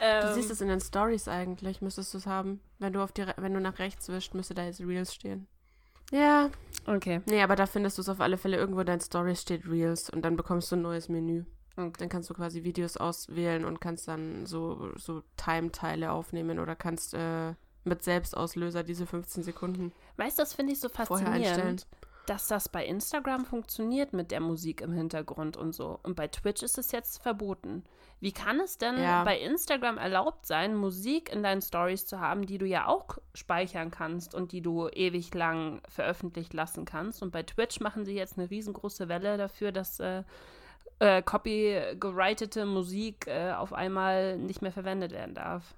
[0.00, 2.60] Ähm, du siehst es in den Stories eigentlich, müsstest du es haben.
[2.78, 5.48] Wenn du, auf die, Re- wenn du nach rechts wischst, müsste da jetzt Reels stehen.
[6.10, 6.50] Ja.
[6.86, 7.20] Okay.
[7.26, 10.10] Nee, aber da findest du es auf alle Fälle irgendwo in deinen Stories steht Reels
[10.10, 11.44] und dann bekommst du ein neues Menü.
[11.76, 11.92] Okay.
[11.98, 17.14] Dann kannst du quasi Videos auswählen und kannst dann so, so Time-Teile aufnehmen oder kannst
[17.14, 21.86] äh, mit Selbstauslöser diese 15 Sekunden Weißt du, das finde ich so faszinierend,
[22.26, 25.98] dass das bei Instagram funktioniert mit der Musik im Hintergrund und so.
[26.02, 27.84] Und bei Twitch ist es jetzt verboten.
[28.20, 29.24] Wie kann es denn Ja.
[29.24, 33.90] bei Instagram erlaubt sein, Musik in deinen Stories zu haben, die du ja auch speichern
[33.90, 37.22] kannst und die du ewig lang veröffentlicht lassen kannst?
[37.22, 40.22] Und bei Twitch machen sie jetzt eine riesengroße Welle dafür, dass äh,
[40.98, 45.74] äh, copyrightete Musik äh, auf einmal nicht mehr verwendet werden darf.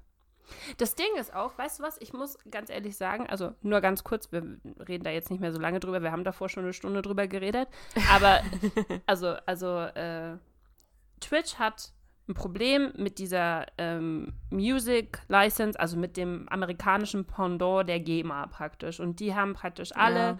[0.79, 4.03] Das Ding ist auch, weißt du was, ich muss ganz ehrlich sagen, also nur ganz
[4.03, 4.43] kurz, wir
[4.89, 7.29] reden da jetzt nicht mehr so lange drüber, wir haben davor schon eine Stunde drüber
[7.29, 7.69] geredet,
[8.13, 8.41] aber
[9.07, 10.37] also, also äh,
[11.21, 11.93] Twitch hat
[12.29, 19.01] ein Problem mit dieser ähm, Music License, also mit dem amerikanischen Pendant der GEMA praktisch.
[19.01, 20.39] Und die haben praktisch alle Ja.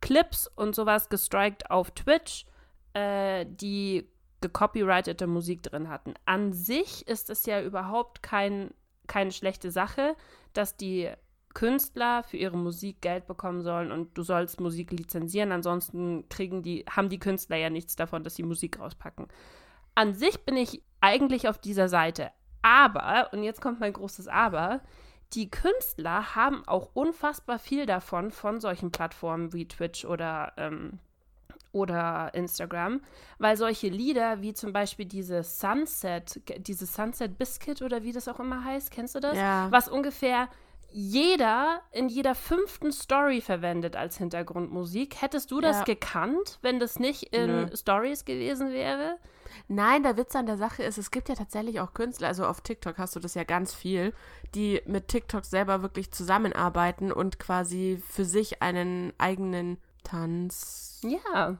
[0.00, 2.46] Clips und sowas gestrikt auf Twitch,
[2.92, 4.08] äh, die
[4.42, 6.14] gecopyrightete Musik drin hatten.
[6.26, 8.70] An sich ist es ja überhaupt kein,
[9.06, 10.14] keine schlechte Sache,
[10.52, 11.10] dass die
[11.54, 16.84] Künstler für ihre Musik Geld bekommen sollen und du sollst Musik lizenzieren, ansonsten kriegen die,
[16.90, 19.28] haben die Künstler ja nichts davon, dass sie Musik rauspacken.
[19.94, 22.30] An sich bin ich eigentlich auf dieser Seite.
[22.62, 24.80] Aber, und jetzt kommt mein großes Aber,
[25.34, 30.98] die Künstler haben auch unfassbar viel davon von solchen Plattformen wie Twitch oder, ähm,
[31.72, 33.00] oder Instagram,
[33.38, 38.40] weil solche Lieder wie zum Beispiel diese Sunset, diese Sunset Biscuit oder wie das auch
[38.40, 39.36] immer heißt, kennst du das?
[39.36, 39.66] Ja.
[39.70, 40.48] Was ungefähr
[40.96, 45.20] jeder in jeder fünften Story verwendet als Hintergrundmusik.
[45.20, 45.84] Hättest du das Ja.
[45.84, 47.76] gekannt, wenn das nicht in Nö.
[47.76, 49.18] Stories gewesen wäre?
[49.68, 52.60] Nein, der Witz an der Sache ist, es gibt ja tatsächlich auch Künstler, also auf
[52.60, 54.12] TikTok hast du das ja ganz viel,
[54.54, 61.00] die mit TikTok selber wirklich zusammenarbeiten und quasi für sich einen eigenen Tanz.
[61.02, 61.58] Ja.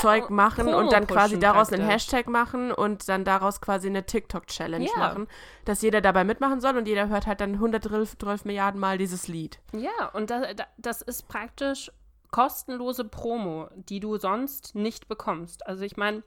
[0.00, 2.08] Zeug machen Promo und dann quasi daraus einen praktisch.
[2.08, 4.98] Hashtag machen und dann daraus quasi eine TikTok-Challenge Ja.
[4.98, 5.28] machen,
[5.64, 9.60] dass jeder dabei mitmachen soll und jeder hört halt dann 112 Milliarden Mal dieses Lied.
[9.72, 11.90] Ja, und da, da, das ist praktisch
[12.30, 15.66] kostenlose Promo, die du sonst nicht bekommst.
[15.66, 16.24] Also ich meine,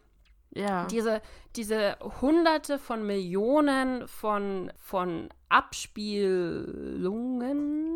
[0.58, 0.86] Ja.
[0.86, 1.22] diese,
[1.56, 7.90] diese hunderte von Millionen von, von Abspielungen,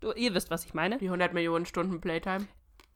[0.00, 0.98] du, ihr wisst, was ich meine.
[0.98, 2.48] Die 100 Millionen Stunden Playtime.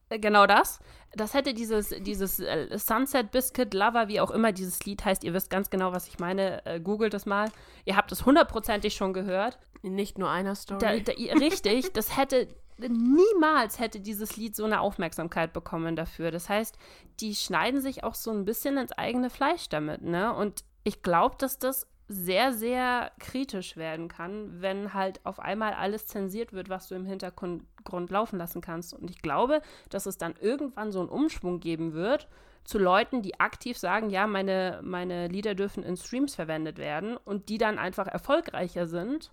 [0.09, 0.81] Äh, Genau das.
[1.15, 5.33] Das hätte dieses, dieses äh, Sunset Biscuit Lover, wie auch immer dieses Lied heißt, ihr
[5.33, 6.65] wisst ganz genau, was ich meine.
[6.67, 7.51] Äh, googelt es mal.
[7.85, 9.59] Ihr habt es hundertprozentig schon gehört.
[9.83, 11.03] Nicht nur einer Story.
[11.03, 16.31] Da, da, richtig, das hätte niemals hätte dieses Lied so eine Aufmerksamkeit bekommen dafür.
[16.31, 16.79] Das heißt,
[17.21, 20.33] die schneiden sich auch so ein bisschen ins eigene Fleisch damit, ne?
[20.33, 26.07] Und ich glaube, dass das sehr, sehr kritisch werden kann, wenn halt auf einmal alles
[26.07, 27.65] zensiert wird, was du im Hintergrund
[28.11, 28.95] laufen lassen kannst.
[28.95, 32.29] Und ich glaube, dass es dann irgendwann so einen Umschwung geben wird
[32.65, 37.49] zu Leuten, die aktiv sagen, ja, meine, meine Lieder dürfen in Streams verwendet werden und
[37.51, 39.31] die dann einfach erfolgreicher sind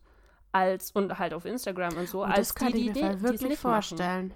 [0.52, 3.10] als und halt auf Instagram und so, Und als das kann die, ich die, mir
[3.10, 4.32] die, die's wirklich nicht machen.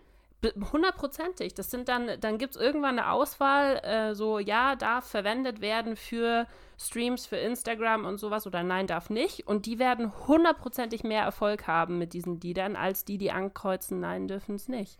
[0.71, 1.53] Hundertprozentig.
[1.53, 5.97] Das sind dann, dann gibt es irgendwann eine Auswahl, äh, so ja, darf verwendet werden
[5.97, 6.47] für
[6.77, 9.47] Streams, für Instagram und sowas oder nein, darf nicht.
[9.47, 14.29] Und die werden hundertprozentig mehr Erfolg haben mit diesen Liedern, als die, die ankreuzen, nein,
[14.29, 14.97] dürfen es nicht.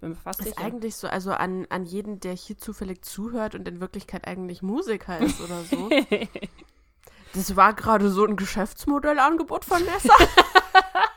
[0.00, 0.60] Bin mir fast Ist sicher.
[0.60, 5.18] eigentlich so, also an, an jeden, der hier zufällig zuhört und in Wirklichkeit eigentlich Musiker
[5.18, 5.88] ist oder so.
[7.32, 10.12] Das war gerade so ein Geschäftsmodellangebot von Nessa.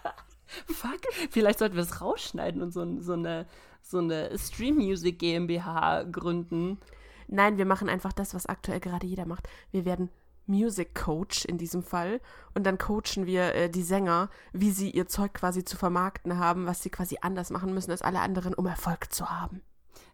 [0.68, 3.46] Fuck, vielleicht sollten wir es rausschneiden und so, so eine,
[3.82, 6.80] so eine Stream Music GmbH gründen.
[7.28, 9.48] Nein, wir machen einfach das, was aktuell gerade jeder macht.
[9.72, 10.10] Wir werden
[10.46, 12.20] Music Coach in diesem Fall
[12.54, 16.66] und dann coachen wir äh, die Sänger, wie sie ihr Zeug quasi zu vermarkten haben,
[16.66, 19.62] was sie quasi anders machen müssen als alle anderen, um Erfolg zu haben.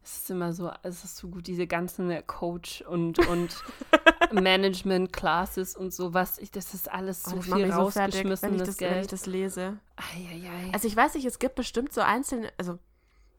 [0.10, 3.64] Es ist immer so, es ist so gut, diese ganzen Coach und, und
[4.32, 6.40] Management-Classes und sowas.
[6.40, 8.80] Ich, das ist alles Oh, so macht viel mich so fertig, wenn ich, rausgeschmissenes das,
[8.80, 9.78] wenn ich das lese.
[9.98, 10.72] Eieiei.
[10.74, 12.80] Also ich weiß nicht, es gibt bestimmt so einzelne, also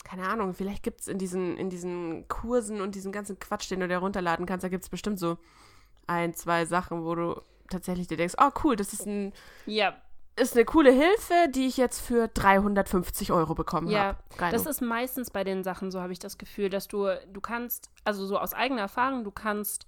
[0.05, 3.81] keine Ahnung, vielleicht gibt es in diesen, in diesen Kursen und diesem ganzen Quatsch, den
[3.81, 5.39] du dir runterladen kannst, da gibt es bestimmt so
[6.07, 9.33] ein, zwei Sachen, wo du tatsächlich dir denkst, oh cool, das ist, ein,
[9.67, 10.01] ja,
[10.37, 14.51] ist eine coole Hilfe, die ich jetzt für 350 Euro bekommen Ja, habe.
[14.51, 17.91] Das ist meistens bei den Sachen so, habe ich das Gefühl, dass du, du kannst,
[18.05, 19.87] also so aus eigener Erfahrung, du kannst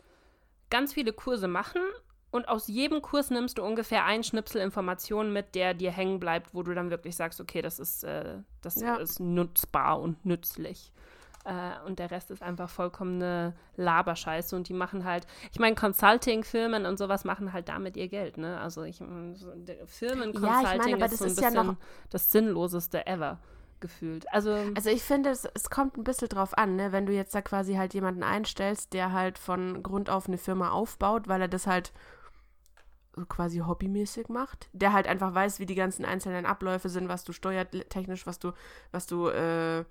[0.71, 1.83] ganz viele Kurse machen
[2.31, 6.55] und aus jedem Kurs nimmst du ungefähr einen Schnipsel Informationen mit, der dir hängen bleibt,
[6.55, 8.97] wo du dann wirklich sagst, okay, das ist, äh, das Ja.
[8.97, 10.93] ist nutzbar und nützlich.
[11.45, 16.87] Äh, und der Rest ist einfach vollkommene Laberscheiße und die machen halt, ich meine, Consulting-Firmen
[16.87, 18.61] und sowas machen halt damit ihr Geld, ne?
[18.61, 19.05] Also ich so,
[19.87, 21.77] Firmen-Consulting meine, aber ist das so ein ist ja bisschen noch-
[22.11, 23.39] das Sinnloseste ever
[23.81, 24.33] gefühlt.
[24.33, 26.93] Also, Also ich finde, es, es kommt ein bisschen drauf an, ne?
[26.93, 30.71] wenn du jetzt da quasi halt jemanden einstellst, der halt von Grund auf eine Firma
[30.71, 31.93] aufbaut, weil er das halt
[33.17, 37.25] so quasi hobbymäßig macht, der halt einfach weiß, wie die ganzen einzelnen Abläufe sind, was
[37.25, 38.53] du steuertechnisch, was du,
[38.93, 39.85] was du äh,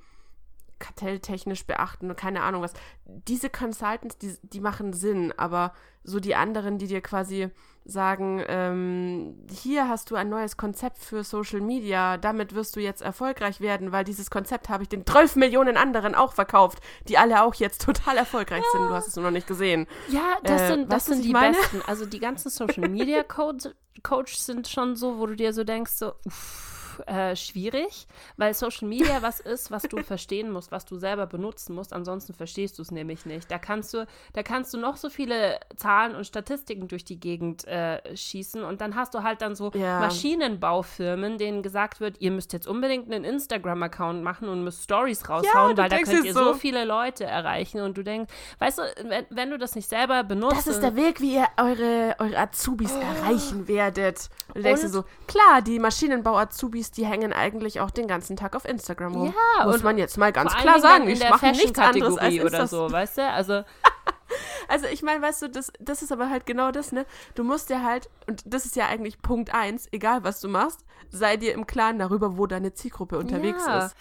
[0.82, 2.74] kartelltechnisch beachten und keine Ahnung was.
[3.06, 7.50] Diese Consultants, die, die machen Sinn, aber so die anderen, die dir quasi
[7.86, 13.02] sagen, ähm, hier hast du ein neues Konzept für Social Media, damit wirst du jetzt
[13.02, 17.44] erfolgreich werden, weil dieses Konzept habe ich den 12 Millionen anderen auch verkauft, die alle
[17.44, 18.82] auch jetzt total erfolgreich sind.
[18.88, 19.88] Du hast es nur noch nicht gesehen.
[20.10, 21.56] Ja, das Äh, sind, das sind die meine?
[21.58, 21.82] besten.
[21.88, 23.70] Also die ganzen Social Media Coach,
[24.04, 26.71] Coaches sind schon so, wo du dir so denkst, so uff,
[27.08, 31.76] äh, schwierig, weil Social Media was ist, was du verstehen musst, was du selber benutzen
[31.76, 31.94] musst.
[31.94, 33.50] Ansonsten verstehst du es nämlich nicht.
[33.52, 37.66] Da kannst du, da kannst du noch so viele Zahlen und Statistiken durch die Gegend
[37.68, 40.00] äh, schießen und dann hast du halt dann so Ja.
[40.00, 45.76] Maschinenbaufirmen, denen gesagt wird, ihr müsst jetzt unbedingt einen Instagram-Account machen und müsst Stories raushauen,
[45.76, 46.44] du weil da könnt dir ihr so.
[46.46, 50.24] so viele Leute erreichen und du denkst, weißt du, wenn, wenn du das nicht selber
[50.24, 50.58] benutzt.
[50.68, 54.30] Das ist der Weg, wie ihr eure, eure Azubis erreichen werdet.
[54.50, 58.36] Und du denkst dir Und- so, klar, die Maschinenbau-Azubis, die hängen eigentlich auch den ganzen
[58.36, 59.34] Tag auf Instagram rum.
[59.58, 61.08] Ja, Muss man jetzt mal ganz klar sagen.
[61.08, 63.30] Ich mache nichts anderes als Fashion-Kategorie oder so, weißt du?
[63.30, 63.64] Also,
[64.68, 67.06] Also ich meine, weißt du, das, das ist aber halt genau das, ne?
[67.36, 70.86] Du musst dir halt, und das ist ja eigentlich Punkt eins, egal was du machst,
[71.10, 73.96] sei dir im Klaren darüber, wo deine Zielgruppe unterwegs ja, ist.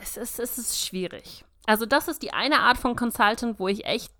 [0.00, 1.44] Es ist, es ist schwierig.
[1.66, 4.12] Also, das ist die eine Art von Consultant, wo ich echt.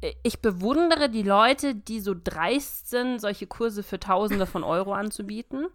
[0.00, 4.92] äh, Ich bewundere die Leute, die so dreist sind, solche Kurse für Tausende von Euro
[4.92, 5.68] anzubieten.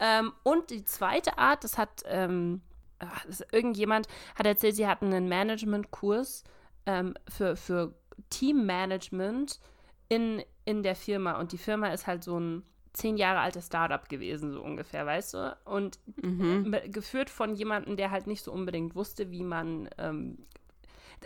[0.00, 2.60] Ähm, und die zweite Art, das hat ähm,
[3.00, 4.06] ach, das, irgendjemand
[4.36, 6.44] hat erzählt, sie hatten einen Management-Kurs
[6.86, 7.94] ähm, für, für
[8.30, 9.60] Teammanagement
[10.08, 11.38] in, in der Firma.
[11.38, 15.34] Und die Firma ist halt so ein zehn Jahre altes Startup gewesen, so ungefähr, weißt
[15.34, 15.56] du?
[15.64, 16.70] Und Mhm.
[16.70, 19.88] be- geführt von jemandem, der halt nicht so unbedingt wusste, wie man.
[19.98, 20.38] Ähm,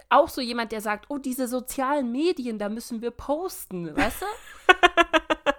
[0.09, 4.27] auch so jemand, der sagt, oh, diese sozialen Medien, da müssen wir posten, weißt du?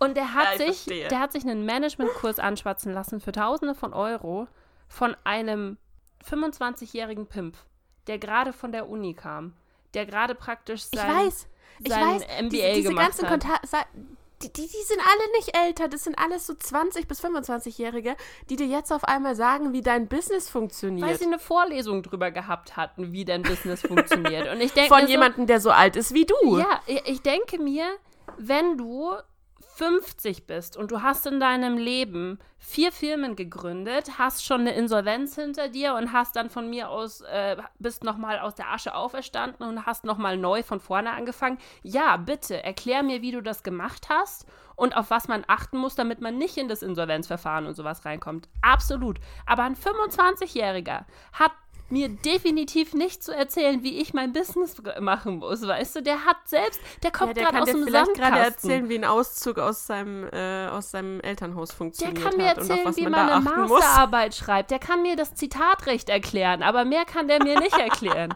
[0.00, 1.08] Und der hat Ja, ich sich, verstehe.
[1.08, 4.48] der hat sich einen Managementkurs anschwatzen lassen für Tausende von Euro
[4.88, 5.76] von einem
[6.28, 7.56] 25-jährigen Pimp,
[8.06, 9.54] der gerade von der Uni kam,
[9.94, 11.46] der gerade praktisch Ich sein, weiß,
[11.80, 13.40] ich sein weiß, MBA diese, diese gemacht ganzen hat.
[13.40, 13.60] Konta
[14.42, 15.86] die, die, die sind alle nicht älter.
[15.88, 18.16] Das sind alles so 20- bis 25-Jährige,
[18.48, 21.06] die dir jetzt auf einmal sagen, wie dein Business funktioniert.
[21.06, 24.48] Weil sie eine Vorlesung drüber gehabt hatten, wie dein Business funktioniert.
[24.50, 26.58] Und ich denke Von mir so, jemandem, der so alt ist wie du.
[26.58, 27.84] Ja, ich ich denke mir,
[28.38, 29.12] wenn du
[29.80, 35.36] 50 bist und du hast in deinem Leben vier Firmen gegründet, hast schon eine Insolvenz
[35.36, 39.66] hinter dir und hast dann von mir aus, äh, bist nochmal aus der Asche auferstanden
[39.66, 41.56] und hast nochmal neu von vorne angefangen.
[41.82, 45.94] Ja, bitte, erklär mir, wie du das gemacht hast und auf was man achten muss,
[45.94, 48.50] damit man nicht in das Insolvenzverfahren und sowas reinkommt.
[48.60, 49.18] Absolut.
[49.46, 51.52] Aber ein 25-Jähriger hat
[51.90, 56.02] mir definitiv nicht zu erzählen, wie ich mein Business machen muss, weißt du?
[56.02, 58.70] Der hat selbst, der Ja, kommt der gerade kann aus dir dem vielleicht gerade Sandkasten.
[58.70, 62.96] erzählen, wie ein Auszug aus seinem, äh, aus seinem Elternhaus Der funktioniert kann mir erzählen,
[62.96, 63.70] wie man man eine muss.
[63.70, 64.70] Masterarbeit schreibt.
[64.70, 68.34] Der kann mir das Zitatrecht erklären, aber mehr kann der mir nicht erklären.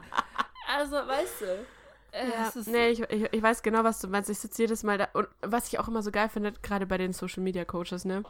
[0.76, 1.66] Also, weißt du.
[2.12, 4.30] äh, Ja, nee, ich, ich, ich weiß genau, was du meinst.
[4.30, 5.08] Ich sitze jedes Mal da.
[5.12, 8.22] Und was ich auch immer so geil finde, gerade bei den Social Media Coaches, ne?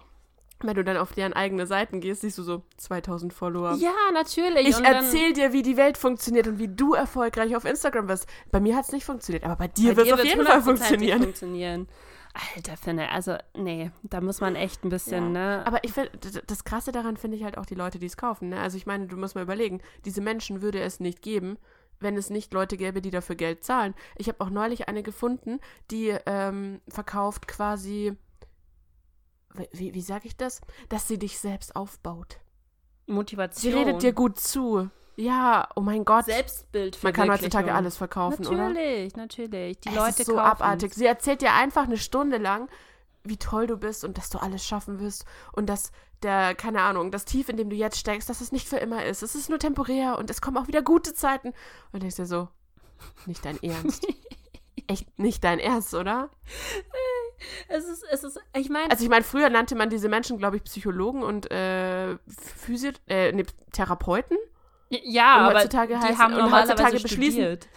[0.60, 3.74] Wenn du dann auf deren eigene Seiten gehst, siehst du so 2000 Follower.
[3.74, 4.68] Ja, natürlich.
[4.68, 8.26] Ich erzähl dir, wie die Welt funktioniert und wie du erfolgreich auf Instagram wirst.
[8.50, 11.22] Bei mir hat es nicht funktioniert, aber bei dir wird es auf jeden Fall funktionieren.
[11.22, 11.88] funktionieren.
[12.56, 15.62] Alter, finde, also, nee, da muss man echt ein bisschen, ne?
[15.66, 16.10] Aber ich finde,
[16.46, 18.48] das Krasse daran finde ich halt auch die Leute, die es kaufen.
[18.48, 18.60] Ne?
[18.60, 21.58] Also ich meine, du musst mal überlegen, diese Menschen würde es nicht geben,
[22.00, 23.94] wenn es nicht Leute gäbe, die dafür Geld zahlen.
[24.16, 25.60] Ich habe auch neulich eine gefunden,
[25.92, 28.16] die ähm, verkauft quasi,
[29.72, 30.60] wie, wie sage ich das?
[30.88, 32.38] Dass sie dich selbst aufbaut.
[33.06, 33.74] Sie Motivation.
[33.74, 34.90] redet dir gut zu.
[35.16, 36.24] Ja, oh mein Gott.
[36.24, 38.68] Selbstbild Man kann heutzutage alles verkaufen, oder?
[38.68, 39.80] Natürlich, natürlich.
[39.80, 40.60] Die es Leute ist so kaufen's.
[40.60, 40.94] abartig.
[40.94, 42.68] Sie erzählt dir einfach eine Stunde lang,
[43.22, 47.10] wie toll du bist und dass du alles schaffen wirst und dass der, keine Ahnung,
[47.10, 49.22] das Tief, in dem du jetzt steckst, dass es nicht für immer ist.
[49.22, 51.52] Es ist nur temporär und es kommen auch wieder gute Zeiten.
[51.92, 52.48] Und dir so,
[53.26, 54.06] nicht dein Ernst.
[54.86, 56.30] Echt nicht dein Ernst, oder?
[57.68, 60.56] Es ist, es ist, ich meine, Also ich meine, früher nannte man diese Menschen, glaube
[60.56, 62.16] ich, Psychologen und äh,
[62.56, 64.36] Physio äh, nee, Therapeuten.
[64.90, 67.68] ja, und aber heutzutage die heißt- haben und normalerweise heutzutage beschließen- studiert.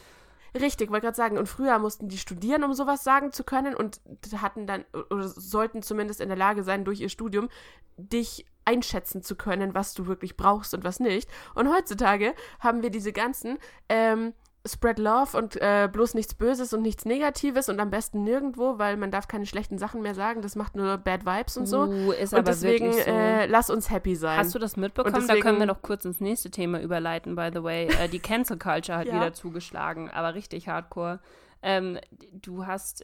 [0.59, 1.37] Richtig, wollte gerade sagen.
[1.37, 3.99] Und früher mussten die studieren, um sowas sagen zu können und
[4.37, 7.49] hatten dann oder sollten zumindest in der Lage sein, durch ihr Studium
[7.97, 11.29] dich einschätzen zu können, was du wirklich brauchst und was nicht.
[11.53, 14.33] Und heutzutage haben wir diese ganzen ähm,
[14.67, 18.97] Spread Love und äh, bloß nichts Böses und nichts Negatives und am besten nirgendwo, weil
[18.97, 20.41] man darf keine schlechten Sachen mehr sagen.
[20.41, 21.83] Das macht nur Bad Vibes und so.
[21.85, 22.99] Uh, ist und aber deswegen so.
[22.99, 24.37] äh, lass uns happy sein.
[24.37, 25.15] Hast du das mitbekommen?
[25.15, 27.87] Und da können wir deswegen- noch kurz ins nächste Thema überleiten, by the way.
[27.87, 29.15] Äh, die Cancel Culture hat Ja.
[29.15, 31.19] wieder zugeschlagen, aber richtig hardcore.
[31.61, 31.97] Ähm,
[32.33, 33.01] du hast,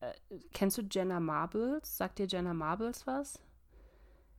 [0.00, 0.12] äh,
[0.52, 1.96] kennst du Jenna Marbles?
[1.96, 3.40] Sagt dir Jenna Marbles was?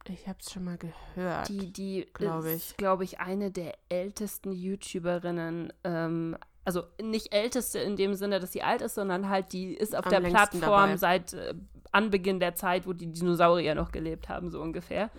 [0.07, 1.49] Ich hab's schon mal gehört.
[1.49, 5.73] Die, die glaub ist, glaube ich, eine der ältesten YouTuberinnen.
[5.83, 9.95] Ähm, also nicht älteste in dem Sinne, dass sie alt ist, sondern halt die ist
[9.95, 10.97] auf Am der Plattform dabei.
[10.97, 11.53] seit äh,
[11.91, 15.09] Anbeginn der Zeit, wo die Dinosaurier noch gelebt haben, so ungefähr.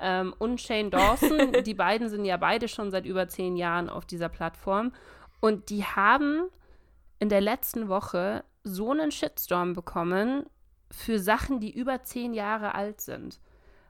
[0.00, 4.06] Ähm, und Shane Dawson, die beiden sind ja beide schon seit über zehn Jahren auf
[4.06, 4.92] dieser Plattform.
[5.40, 6.48] Und die haben
[7.18, 10.46] in der letzten Woche so einen Shitstorm bekommen
[10.90, 13.40] für Sachen, die über zehn Jahre alt sind.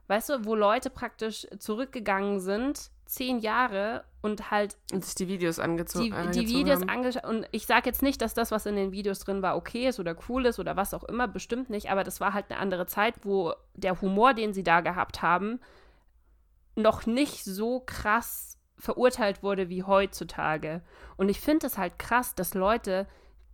[0.08, 5.58] Weißt du, wo Leute praktisch zurückgegangen sind, zehn Jahre und halt und sich die Videos
[5.58, 6.88] angezogen die, die Videos haben.
[6.90, 7.24] angeschaut.
[7.24, 10.00] Und ich sage jetzt nicht, dass das, was in den Videos drin war, okay ist
[10.00, 12.86] oder cool ist oder was auch immer, bestimmt nicht, aber das war halt eine andere
[12.86, 15.60] Zeit, wo der Humor, den sie da gehabt haben,
[16.74, 20.82] noch nicht so krass verurteilt wurde wie heutzutage.
[21.16, 23.06] Und ich finde es halt krass, dass Leute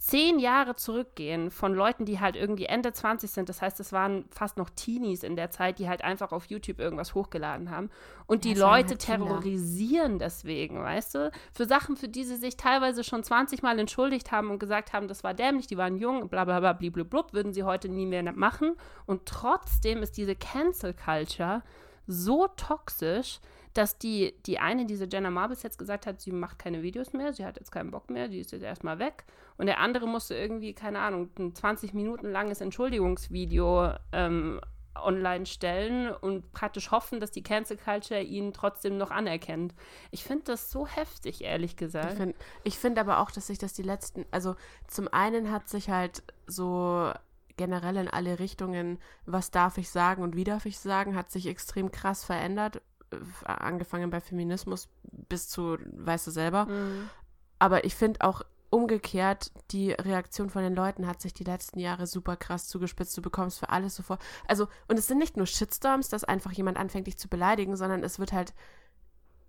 [0.05, 3.49] zehn Jahre zurückgehen von Leuten, die halt irgendwie Ende 20 sind.
[3.49, 6.79] Das heißt, es waren fast noch Teenies in der Zeit, die halt einfach auf YouTube
[6.79, 7.89] irgendwas hochgeladen haben.
[8.27, 11.31] Und Ja, die Leute halt terrorisieren deswegen, weißt du?
[11.55, 15.09] Für Sachen, für die sie sich teilweise schon 20 Mal entschuldigt haben und gesagt haben,
[15.09, 18.31] das war dämlich, die waren jung, bla bla bla, blub, würden sie heute nie mehr
[18.35, 18.75] machen.
[19.07, 21.63] Und trotzdem ist diese Cancel Culture
[22.07, 23.41] so toxisch,
[23.73, 27.33] dass die, die eine, diese Jenna Marbles jetzt gesagt hat, sie macht keine Videos mehr,
[27.33, 29.25] sie hat jetzt keinen Bock mehr, die ist jetzt erstmal weg.
[29.57, 34.61] Und der andere musste irgendwie, keine Ahnung, ein 20 Minuten langes Entschuldigungsvideo ähm,
[34.97, 39.75] online stellen und praktisch hoffen, dass die Cancel Culture ihn trotzdem noch anerkennt.
[40.11, 42.15] Ich finde das so heftig, ehrlich Ich gesagt.
[42.15, 45.91] finde ich find aber auch, dass sich das die letzten, also zum einen hat sich
[45.91, 47.13] halt so
[47.57, 51.47] generell in alle Richtungen, was darf ich sagen und wie darf ich sagen, hat sich
[51.47, 52.83] extrem krass verändert.
[53.11, 56.67] Äh, Angefangen bei Feminismus bis zu, weißt du selber.
[56.67, 57.11] Mhm.
[57.59, 58.43] Aber ich finde auch
[58.75, 63.17] umgekehrt, die Reaktion von den Leuten hat sich die letzten Jahre super krass zugespitzt.
[63.17, 64.21] Du bekommst für alles sofort.
[64.49, 68.03] Also, und es sind nicht nur Shitstorms, dass einfach jemand anfängt, dich zu beleidigen, sondern
[68.03, 68.53] es wird halt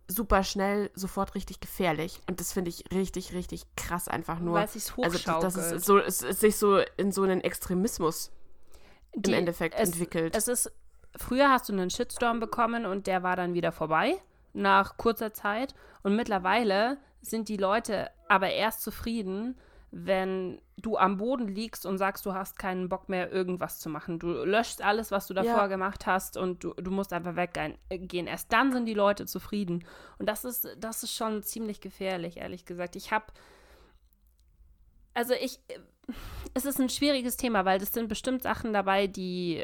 [0.08, 2.22] super schnell sofort richtig gefährlich.
[2.30, 4.54] Und das finde ich richtig, richtig krass einfach nur.
[4.54, 5.44] Weil es sich also, hochschaukelt.
[5.44, 8.32] das ist so, es, es sich so in so einen Extremismus
[9.16, 10.36] Die- im Endeffekt es, entwickelt.
[10.36, 10.72] Es ist,
[11.16, 14.18] früher hast du einen Shitstorm bekommen und der war dann wieder vorbei
[14.54, 15.74] nach kurzer Zeit.
[16.04, 19.58] Und mittlerweile sind die Leute aber erst zufrieden,
[19.92, 24.20] wenn du am Boden liegst und sagst, du hast keinen Bock mehr, irgendwas zu machen.
[24.20, 25.68] Du löschst alles, was du davor Ja.
[25.68, 27.78] gemacht hast und du, du musst einfach weggehen.
[27.90, 28.28] Gehen.
[28.28, 29.86] Erst dann sind die Leute zufrieden.
[30.18, 32.98] Und das ist, das ist schon ziemlich gefährlich, ehrlich gesagt.
[32.98, 33.26] Ich habe,
[35.14, 35.60] also ich,
[36.54, 39.64] es ist ein schwieriges Thema, weil es sind bestimmt Sachen dabei, die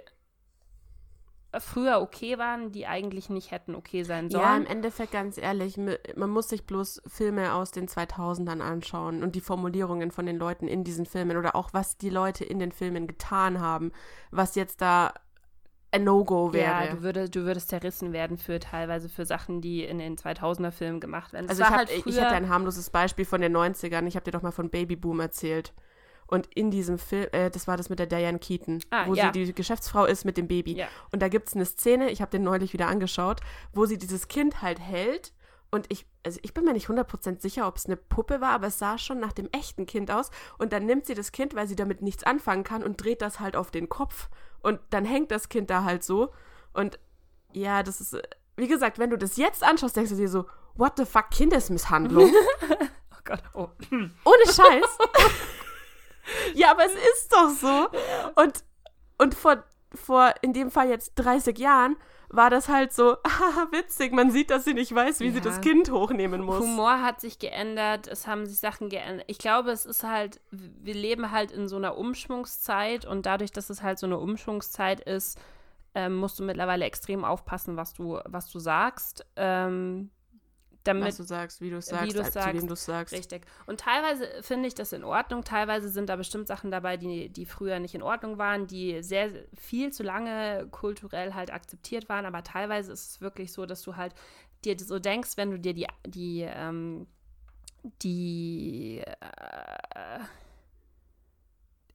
[1.60, 4.64] früher okay waren, die eigentlich nicht hätten okay sein ja, sollen.
[4.64, 9.42] im Endeffekt ganz ehrlich, man muss sich bloß Filme aus den 2000ern anschauen und die
[9.42, 13.08] Formulierungen von den Leuten in diesen Filmen oder auch was die Leute in den Filmen
[13.08, 13.92] getan haben,
[14.32, 15.14] was jetzt da
[15.92, 16.86] ein No-Go wäre.
[16.86, 20.72] Ja, du, würde, du würdest zerrissen werden für teilweise für Sachen, die in den 2000er
[20.72, 21.48] Filmen gemacht werden.
[21.48, 24.08] Das Also ich, hab, halt ich hatte ein harmloses Beispiel von den 90ern.
[24.08, 25.74] Ich habe dir doch mal von Babyboom erzählt.
[26.32, 29.32] Und in diesem Film, äh, das war das mit der Diane Keaton, Ah, wo ja.
[29.34, 30.74] sie die Geschäftsfrau ist mit dem Baby.
[30.78, 30.88] Ja.
[31.12, 33.42] Und da gibt es eine Szene, ich habe den neulich wieder angeschaut,
[33.74, 35.34] wo sie dieses Kind halt hält.
[35.72, 38.68] Und ich, also ich bin mir nicht 100% sicher, ob es eine Puppe war, aber
[38.68, 40.32] es sah schon nach dem echten Kind aus.
[40.58, 43.40] Und dann nimmt sie das Kind, weil sie damit nichts anfangen kann und dreht das
[43.42, 44.30] halt auf den Kopf.
[44.62, 46.32] Und dann hängt das Kind da halt so.
[46.74, 46.98] Und
[47.54, 48.22] ja, das ist, äh,
[48.56, 52.32] wie gesagt, wenn du das jetzt anschaust, denkst du dir so, what the fuck, Kindesmisshandlung?
[53.14, 53.70] Oh Gott, oh.
[53.92, 54.98] Ohne Scheiß.
[56.56, 57.88] ja, aber es ist doch so.
[58.42, 58.64] Und,
[59.18, 59.64] und vor,
[59.94, 61.96] vor, in dem Fall jetzt 30 Jahren,
[62.34, 65.44] war das halt so, haha, witzig, man sieht, dass sie nicht weiß, wie sie Ja.
[65.44, 66.60] das Kind hochnehmen muss.
[66.62, 69.26] Humor hat sich geändert, es haben sich Sachen geändert.
[69.28, 73.70] Ich glaube, es ist halt, wir leben halt in so einer Umschwungszeit und dadurch, dass
[73.70, 75.38] es halt so eine Umschwungszeit ist,
[75.94, 79.26] ähm, musst du mittlerweile extrem aufpassen, was du, was du sagst.
[79.36, 80.10] Ähm,
[80.84, 82.54] damit was du sagst, wie du es sagst, äh, zu sagst.
[82.54, 83.14] wem du es sagst.
[83.14, 83.46] Richtig.
[83.66, 87.46] Und teilweise finde ich das in Ordnung, teilweise sind da bestimmt Sachen dabei, die, die
[87.46, 92.44] früher nicht in Ordnung waren, die sehr viel zu lange kulturell halt akzeptiert waren, aber
[92.44, 94.16] teilweise ist es wirklich so, dass du halt
[94.66, 97.08] dir so denkst, wenn du dir die, die, ähm,
[98.02, 100.20] die äh,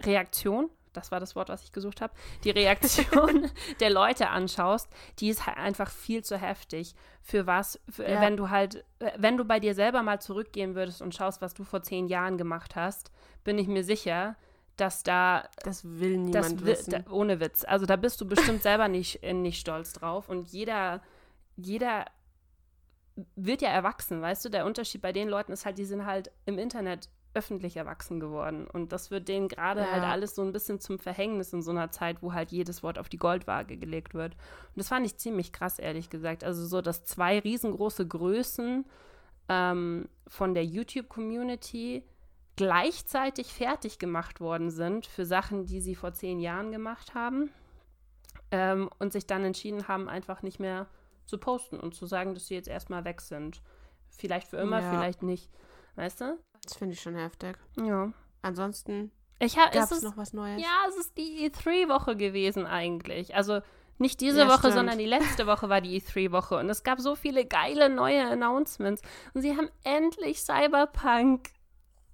[0.02, 2.12] Reaktion, das war das Wort, was ich gesucht habe,
[2.44, 4.88] die Reaktion der Leute anschaust,
[5.18, 6.94] die ist halt einfach viel zu heftig.
[7.22, 8.20] Für was, für, Ja.
[8.20, 11.54] wenn du halt, äh, wenn du bei dir selber mal zurückgehen würdest und schaust, was
[11.54, 13.10] du vor zehn Jahren gemacht hast,
[13.44, 14.36] bin ich mir sicher,
[14.76, 16.90] dass da Das will das niemand wi- wissen.
[16.90, 17.64] da, ohne Witz.
[17.64, 20.28] Also da bist du bestimmt selber nicht, äh, nicht stolz drauf.
[20.28, 21.00] Und jeder,
[21.56, 22.04] jeder
[23.34, 24.48] wird ja erwachsen, weißt du?
[24.50, 28.66] Der Unterschied bei den Leuten ist halt, die sind halt im Internet öffentlich erwachsen geworden.
[28.66, 29.90] Und das wird denen gerade Ja.
[29.92, 32.98] halt alles so ein bisschen zum Verhängnis in so einer Zeit, wo halt jedes Wort
[32.98, 34.32] auf die Goldwaage gelegt wird.
[34.34, 36.42] Und das fand ich ziemlich krass, ehrlich gesagt.
[36.42, 38.84] Also so, dass zwei riesengroße Größen
[39.48, 42.02] ähm, von der YouTube-Community
[42.56, 47.50] gleichzeitig fertig gemacht worden sind für Sachen, die sie vor zehn Jahren gemacht haben
[48.50, 50.86] ähm, und sich dann entschieden haben, einfach nicht mehr
[51.26, 53.60] zu posten und zu sagen, dass sie jetzt erstmal weg sind.
[54.08, 54.90] Vielleicht für immer, Ja.
[54.90, 55.50] vielleicht nicht.
[55.96, 56.38] Weißt du?
[56.66, 57.56] Das finde ich schon heftig.
[57.82, 58.12] Ja.
[58.42, 60.60] Ansonsten Ich gab es noch was Neues.
[60.62, 63.34] ja, es ist die E3-Woche gewesen eigentlich.
[63.34, 63.60] Also
[63.98, 64.74] nicht diese Ja, Woche, stimmt.
[64.74, 66.58] sondern die letzte Woche war die E3-Woche.
[66.58, 69.00] Und es gab so viele geile neue Announcements.
[69.32, 71.48] Und sie haben endlich Cyberpunk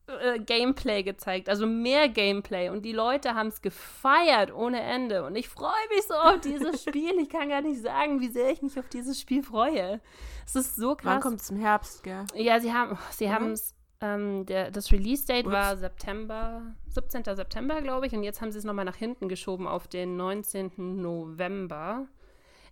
[0.07, 2.69] äh, Gameplay gezeigt, also mehr Gameplay.
[2.71, 5.25] Und die Leute haben es gefeiert ohne Ende.
[5.25, 7.19] Und ich freue mich so auf dieses Spiel.
[7.21, 10.01] Ich kann gar nicht sagen, wie sehr ich mich auf dieses Spiel freue.
[10.47, 11.05] Es ist so krass.
[11.15, 12.25] Wann kommt es im Herbst, gell?
[12.35, 13.33] Ja, sie haben sie Mhm.
[13.33, 17.25] haben es, ähm, der, das Release-Date war September, 17.
[17.25, 21.01] September, glaube ich, und jetzt haben sie es nochmal nach hinten geschoben auf den 19.
[21.01, 22.09] November.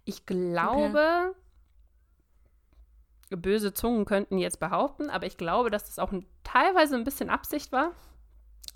[0.04, 1.34] Ich glaube,
[3.30, 7.30] böse Zungen könnten jetzt behaupten, aber ich glaube, dass das auch ein, teilweise ein bisschen
[7.30, 7.92] Absicht war.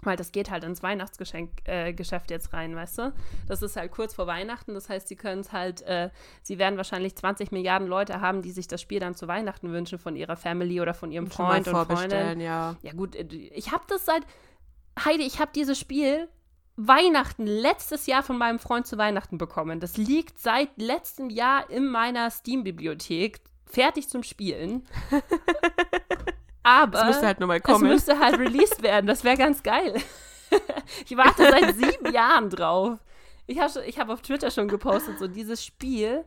[0.03, 3.13] Weil das geht halt ins Weihnachtsgeschenk äh, Geschäft jetzt rein, weißt du?
[3.49, 6.11] Das ist halt kurz vor Weihnachten, das heißt, sie können es halt, äh,
[6.43, 9.99] sie werden wahrscheinlich 20 Milliarden Leute haben, die sich das Spiel dann zu Weihnachten wünschen
[9.99, 12.41] von ihrer Family oder von ihrem Freund und Freundin.
[12.41, 12.77] ja.
[12.83, 14.23] Ja gut, äh, ich habe das seit,
[15.03, 16.29] Heidi, ich habe dieses Spiel
[16.77, 19.79] Weihnachten, letztes Jahr von meinem Freund zu Weihnachten bekommen.
[19.79, 24.85] Das liegt seit letztem Jahr in meiner Steam-Bibliothek, fertig zum Spielen.
[26.65, 27.89] Aber Es müsste halt nur mal es kommen.
[27.89, 29.07] müsste halt released werden.
[29.07, 29.95] Das wäre ganz geil.
[31.07, 32.99] ich warte seit sieben Jahren drauf.
[33.47, 36.25] Ich habe ich hab auf Twitter schon gepostet, so dieses Spiel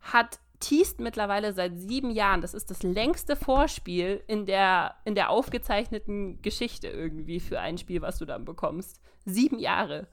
[0.00, 2.40] hat teast mittlerweile seit sieben Jahren.
[2.40, 8.02] Das ist das längste Vorspiel in der, in der aufgezeichneten Geschichte irgendwie für ein Spiel,
[8.02, 9.00] was du dann bekommst.
[9.24, 10.06] Sieben Jahre.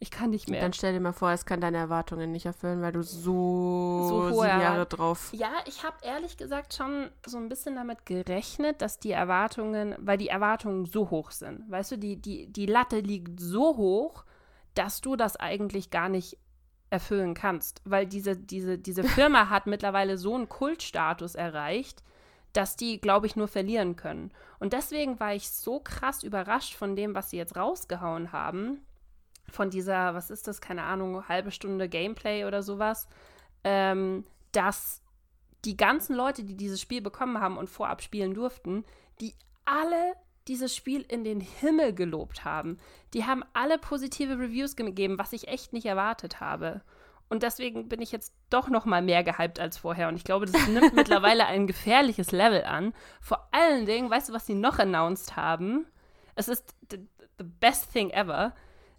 [0.00, 0.60] Ich kann nicht mehr.
[0.60, 4.22] Dann stell dir mal vor, es kann deine Erwartungen nicht erfüllen, weil du so, So
[4.24, 5.30] hohe sieben Jahre drauf.
[5.32, 10.18] Ja, ich habe ehrlich gesagt schon so ein bisschen damit gerechnet, dass die Erwartungen, weil
[10.18, 11.70] die Erwartungen so hoch sind.
[11.70, 14.24] Weißt du, die, die, die Latte liegt so hoch,
[14.74, 16.36] dass du das eigentlich gar nicht
[16.90, 17.80] erfüllen kannst.
[17.84, 22.02] Weil diese, diese, diese Firma hat mittlerweile so einen Kultstatus erreicht,
[22.52, 24.30] dass die, glaube ich, nur verlieren können.
[24.58, 28.84] Und deswegen war ich so krass überrascht von dem, was sie jetzt rausgehauen haben.
[29.50, 33.08] Von dieser, was ist das, keine Ahnung, halbe Stunde Gameplay oder sowas.
[33.62, 35.02] Ähm, dass
[35.64, 38.84] die ganzen Leute, die dieses Spiel bekommen haben und vorab spielen durften,
[39.20, 39.34] die
[39.64, 40.14] alle
[40.48, 42.78] dieses Spiel in den Himmel gelobt haben.
[43.14, 46.82] Die haben alle positive Reviews gegeben, was ich echt nicht erwartet habe.
[47.30, 50.08] Und deswegen bin ich jetzt doch noch mal mehr gehypt als vorher.
[50.08, 52.92] Und ich glaube, das nimmt mittlerweile ein gefährliches Level an.
[53.20, 55.86] Vor allen Dingen, weißt du, was sie noch announced haben?
[56.34, 56.98] Es ist the,
[57.38, 58.54] the best thing ever.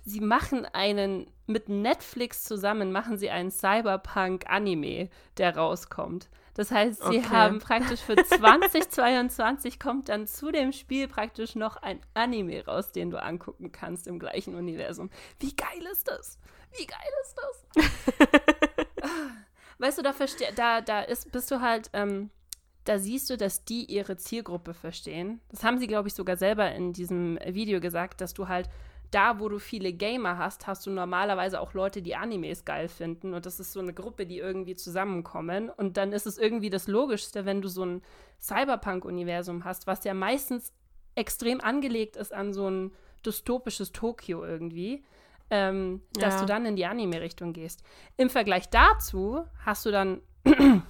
[0.06, 6.30] Sie machen einen, mit Netflix zusammen machen sie einen Cyberpunk-Anime, der rauskommt.
[6.56, 7.30] Das heißt, sie okay.
[7.30, 13.10] haben praktisch für 2022 kommt dann zu dem Spiel praktisch noch ein Anime raus, den
[13.10, 15.10] du angucken kannst im gleichen Universum.
[15.40, 16.40] Wie geil ist das?
[16.78, 17.90] Wie geil ist das?
[19.80, 20.14] weißt du, da,
[20.56, 22.30] da, da ist, bist du halt, ähm,
[22.86, 25.42] da siehst du, dass die ihre Zielgruppe verstehen.
[25.50, 28.70] Das haben sie, glaube ich, sogar selber in diesem Video gesagt, dass du halt
[29.16, 33.34] da, wo du viele Gamer hast, hast du normalerweise auch Leute, die Animes geil finden.
[33.34, 35.70] Und das ist so eine Gruppe, die irgendwie zusammenkommen.
[35.70, 38.02] Und dann ist es irgendwie das Logischste, wenn du so ein
[38.42, 40.74] Cyberpunk-Universum hast, was ja meistens
[41.16, 42.92] extrem angelegt ist an so ein
[43.26, 45.04] dystopisches Tokio irgendwie
[45.50, 46.24] ähm, ja.
[46.24, 47.84] dass du dann in die Anime-Richtung gehst.
[48.18, 50.22] Im Vergleich dazu hast du dann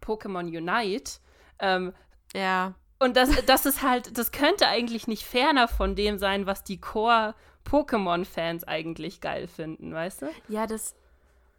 [0.00, 1.12] Pokémon Unite.
[1.58, 1.92] Ähm,
[2.34, 2.74] ja.
[3.00, 6.80] Und das, das ist halt, das könnte eigentlich nicht ferner von dem sein, was die
[6.80, 10.26] Core-Pokémon-Fans eigentlich geil finden, weißt du?
[10.48, 10.94] Ja, das,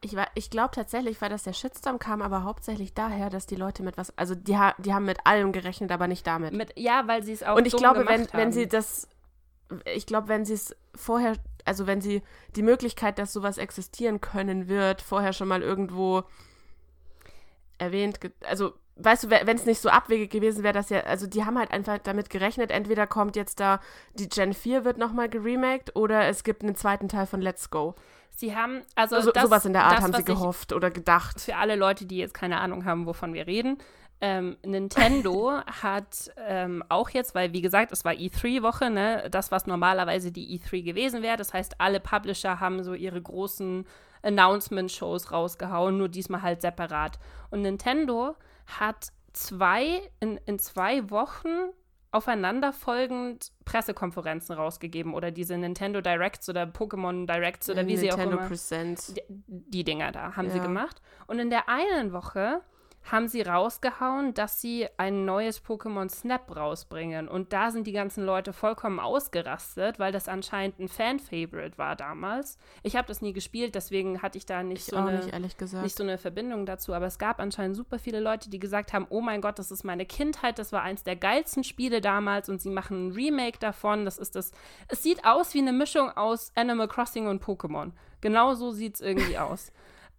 [0.02, 3.84] ich, ich glaube tatsächlich, weil das der Shitstorm kam, aber hauptsächlich daher, dass die Leute
[3.84, 6.54] mit was, also die, die haben mit allem gerechnet, aber nicht damit.
[6.54, 8.30] Mit, ja, weil sie es auch Und ich glaube, wenn, haben.
[8.34, 9.10] wenn sie das,
[9.94, 11.36] ich glaube, wenn sie es vorher
[11.66, 12.22] also wenn sie
[12.56, 16.24] die Möglichkeit, dass sowas existieren können wird, vorher schon mal irgendwo
[17.78, 21.46] erwähnt, also weißt du, wenn es nicht so abwegig gewesen wäre, dass ja, also die
[21.46, 23.80] haben halt einfach damit gerechnet, entweder kommt jetzt da
[24.16, 27.96] die Gen 4 wird nochmal geremaked oder es gibt einen zweiten Teil von Let's Go.
[28.36, 31.40] Sie haben, also, also das, sowas in der Art das, haben sie gehofft oder gedacht.
[31.40, 33.78] Für alle Leute, die jetzt keine Ahnung haben, wovon wir reden,
[34.22, 39.66] ähm, Nintendo hat ähm, auch jetzt, weil wie gesagt, es war E3-Woche, ne, das, was
[39.66, 41.38] normalerweise die E3 gewesen wäre.
[41.38, 43.86] Das heißt, alle Publisher haben so ihre großen
[44.24, 47.20] Announcement-Shows rausgehauen, nur diesmal halt separat.
[47.50, 48.36] Und Nintendo
[48.66, 51.72] hat zwei, in, in zwei Wochen
[52.12, 58.28] aufeinanderfolgend Pressekonferenzen rausgegeben oder diese Nintendo Directs oder Pokémon Directs oder wie Nintendo sie auch
[58.34, 58.48] immer.
[58.48, 59.14] Presents.
[59.14, 60.54] Die, die Dinger da haben ja.
[60.54, 61.02] sie gemacht.
[61.28, 62.62] Und in der einen Woche
[63.04, 67.28] haben sie rausgehauen, dass sie ein neues Pokémon Snap rausbringen.
[67.28, 72.58] Und da sind die ganzen Leute vollkommen ausgerastet, weil das anscheinend ein Fan-Favorite war damals.
[72.84, 75.98] Ich habe das nie gespielt, deswegen hatte ich da nicht, ich so eine, nicht, nicht
[75.98, 76.94] so eine Verbindung dazu.
[76.94, 79.84] Aber es gab anscheinend super viele Leute, die gesagt haben, oh mein Gott, das ist
[79.84, 84.06] meine Kindheit, das war eins der geilsten Spiele damals und sie machen ein Remake davon.
[84.06, 84.52] Das ist das.
[84.88, 87.92] Es sieht aus wie eine Mischung aus Animal Crossing und Pokémon.
[88.22, 89.72] Genau so sieht es irgendwie aus.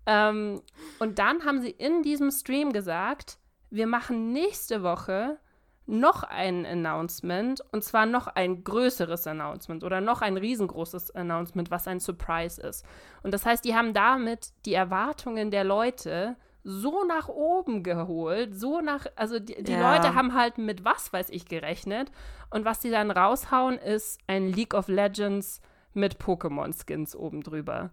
[0.06, 0.62] Ähm,
[0.98, 3.38] und dann haben sie in diesem Stream gesagt,
[3.70, 5.38] wir machen nächste Woche
[5.86, 11.88] noch ein Announcement und zwar noch ein größeres Announcement oder noch ein riesengroßes Announcement, was
[11.88, 12.84] ein Surprise ist.
[13.22, 18.80] Und das heißt, die haben damit die Erwartungen der Leute so nach oben geholt, so
[18.80, 19.96] nach, also die, die ja.
[19.96, 22.12] Leute haben halt mit was weiß ich gerechnet
[22.50, 25.60] und was die dann raushauen ist ein League of Legends
[25.92, 27.90] mit Pokémon-Skins oben drüber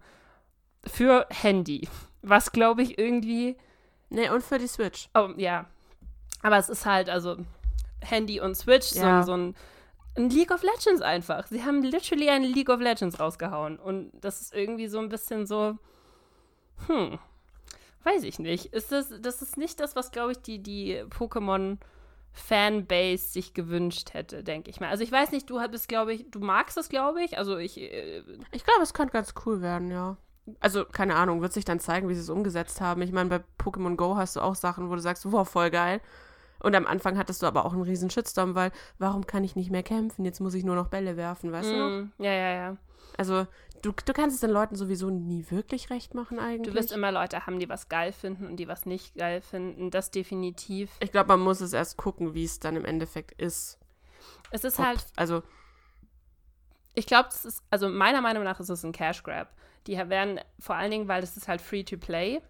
[0.86, 1.88] für Handy.
[2.22, 3.56] Was glaube ich irgendwie.
[4.10, 5.08] Ne, und für die Switch.
[5.14, 5.66] Oh, ja.
[6.42, 7.36] Aber es ist halt, also
[8.00, 9.22] Handy und Switch, ja.
[9.22, 9.54] so, so ein,
[10.16, 11.46] ein, League of Legends einfach.
[11.46, 13.78] Sie haben literally ein League of Legends rausgehauen.
[13.78, 15.78] Und das ist irgendwie so ein bisschen so.
[16.86, 17.18] Hm.
[18.02, 18.66] Weiß ich nicht.
[18.72, 21.78] Ist das, das ist nicht das, was, glaube ich, die, die Pokémon.
[22.32, 24.88] Fanbase sich gewünscht hätte, denke ich mal.
[24.88, 27.38] Also ich weiß nicht, du bist, glaube ich, du magst es, glaube ich.
[27.38, 27.76] Also ich.
[27.76, 28.22] Äh,
[28.52, 30.16] ich glaube, es könnte ganz cool werden, ja
[30.60, 33.02] also keine Ahnung, wird sich dann zeigen, wie sie es umgesetzt haben.
[33.02, 36.00] Ich meine, bei Pokémon Go hast du auch Sachen, wo du sagst, wow, voll geil.
[36.60, 39.70] Und am Anfang hattest du aber auch einen riesen Shitstorm, weil warum kann ich nicht
[39.70, 40.24] mehr kämpfen?
[40.24, 41.90] Jetzt muss ich nur noch Bälle werfen, weißt mm, du noch?
[41.90, 42.76] Mm, ja, ja, ja.
[43.16, 43.46] Also
[43.82, 46.72] du, du kannst es den Leuten sowieso nie wirklich recht machen eigentlich.
[46.72, 49.90] Du wirst immer Leute haben, die was geil finden und die was nicht geil finden.
[49.90, 50.90] Das definitiv.
[51.00, 53.78] Ich glaube, man muss es erst gucken, wie es dann im Endeffekt ist.
[54.50, 55.06] Es ist Ob, halt.
[55.16, 55.42] Also.
[56.94, 59.48] Ich glaube, es ist, also meiner Meinung nach ist es ein Cash Grab.
[59.86, 62.40] Die werden vor allen Dingen, weil das ist halt Free-to-Play.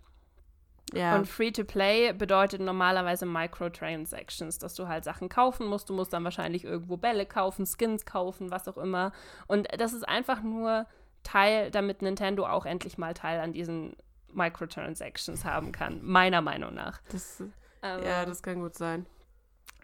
[0.93, 1.15] Ja.
[1.15, 5.89] Und Free-to-Play bedeutet normalerweise Microtransactions, dass du halt Sachen kaufen musst.
[5.89, 9.13] Du musst dann wahrscheinlich irgendwo Bälle kaufen, Skins kaufen, was auch immer.
[9.47, 10.87] Und das ist einfach nur
[11.23, 13.95] Teil, damit Nintendo auch endlich mal Teil an diesen
[14.33, 17.01] Microtransactions haben kann, meiner Meinung nach.
[17.11, 17.43] Das,
[17.83, 19.07] Aber ja, das kann gut sein.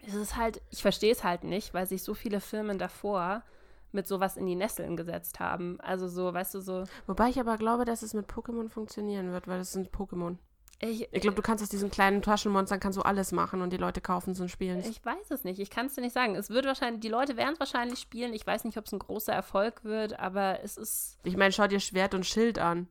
[0.05, 3.43] es ist halt, ich verstehe es halt nicht, weil sich so viele Firmen davor
[3.91, 5.79] mit sowas in die Nesseln gesetzt haben.
[5.81, 6.83] Also so, weißt du, so.
[7.05, 10.37] Wobei ich aber glaube, dass es mit Pokémon funktionieren wird, weil es sind Pokémon.
[10.79, 13.77] Ich, Ich glaube, du kannst aus diesen kleinen Taschenmonstern kannst du alles machen und die
[13.77, 14.87] Leute kaufen es und spielen es.
[14.87, 15.59] Ich weiß es nicht.
[15.59, 16.35] Ich kann es dir nicht sagen.
[16.35, 18.33] Es wird wahrscheinlich, die Leute werden es wahrscheinlich spielen.
[18.33, 21.17] Ich weiß nicht, ob es ein großer Erfolg wird, aber es ist.
[21.23, 22.87] Ich meine, schau dir Schwert und Schild an.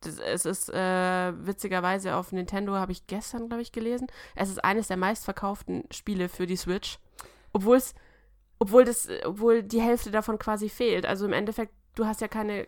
[0.00, 4.06] Das, es ist äh, witzigerweise auf Nintendo, habe ich gestern, glaube ich, gelesen.
[4.34, 6.98] Es ist eines der meistverkauften Spiele für die Switch.
[7.52, 7.94] Obwohl es,
[8.58, 11.06] obwohl das, obwohl die Hälfte davon quasi fehlt.
[11.06, 12.66] Also im Endeffekt, du hast ja keine,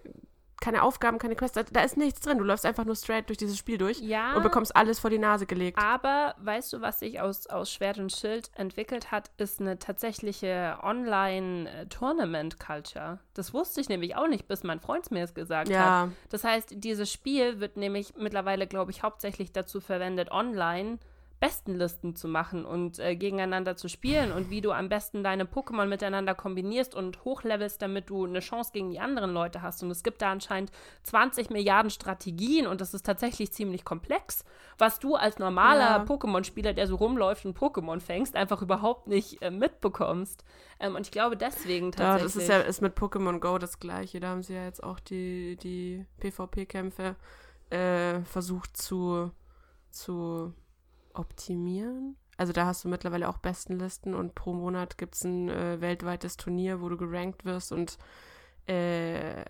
[0.61, 1.59] keine Aufgaben, keine Quests.
[1.73, 2.39] Da, ist nichts drin.
[2.39, 4.35] Du läufst einfach nur straight durch dieses Spiel durch Ja.
[4.35, 5.79] und bekommst alles vor die Nase gelegt.
[5.79, 10.79] Aber weißt du, was sich aus, aus Schwert und Schild entwickelt hat, ist eine tatsächliche
[10.83, 13.19] Online-Tournament-Culture.
[13.35, 15.75] Das wusste ich nämlich auch nicht, bis mein Freund mir es gesagt hat.
[15.75, 20.99] Ja, Das heißt, dieses Spiel wird nämlich mittlerweile, glaube ich, hauptsächlich dazu verwendet, online
[21.41, 25.87] Bestenlisten zu machen und äh, gegeneinander zu spielen und wie du am besten deine Pokémon
[25.87, 29.83] miteinander kombinierst und hochlevelst, damit du eine Chance gegen die anderen Leute hast.
[29.85, 30.73] Und es gibt da anscheinend
[31.05, 34.45] 20 Milliarden Strategien und das ist tatsächlich ziemlich komplex,
[34.79, 36.05] was du als normaler Ja.
[36.05, 40.45] Pokémon-Spieler, der so rumläuft und Pokémon fängst, einfach überhaupt nicht äh, mitbekommst.
[40.81, 42.33] Ähm, und ich glaube deswegen Ja, tatsächlich.
[42.35, 44.19] das ist ja ist mit Pokémon Go das gleiche.
[44.19, 47.15] Da haben sie ja jetzt auch die, die PvP-Kämpfe
[47.71, 49.31] äh, versucht zu,
[49.91, 50.53] zu
[51.19, 52.17] optimieren.
[52.37, 56.37] Also da hast du mittlerweile auch Bestenlisten und pro Monat gibt es ein äh, weltweites
[56.37, 57.99] Turnier, wo du gerankt wirst und
[58.69, 59.45] äh,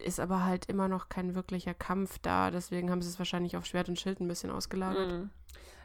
[0.00, 2.50] ist aber halt immer noch kein wirklicher Kampf da.
[2.50, 5.24] Deswegen haben sie es wahrscheinlich auf Schwert und Schild ein bisschen ausgelagert.
[5.24, 5.30] Mm.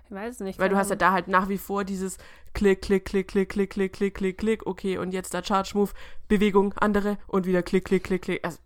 [0.05, 0.59] Ich weiß es nicht.
[0.59, 2.17] Weil du hast ja da halt nach wie vor dieses
[2.53, 5.91] Klick, Klick, Klick, Klick, Klick, Klick, Klick, Klick, Klick, okay, und jetzt der Charge Move,
[6.27, 8.45] Bewegung, andere und wieder Klick, Klick, Klick, Klick.
[8.45, 8.59] Also,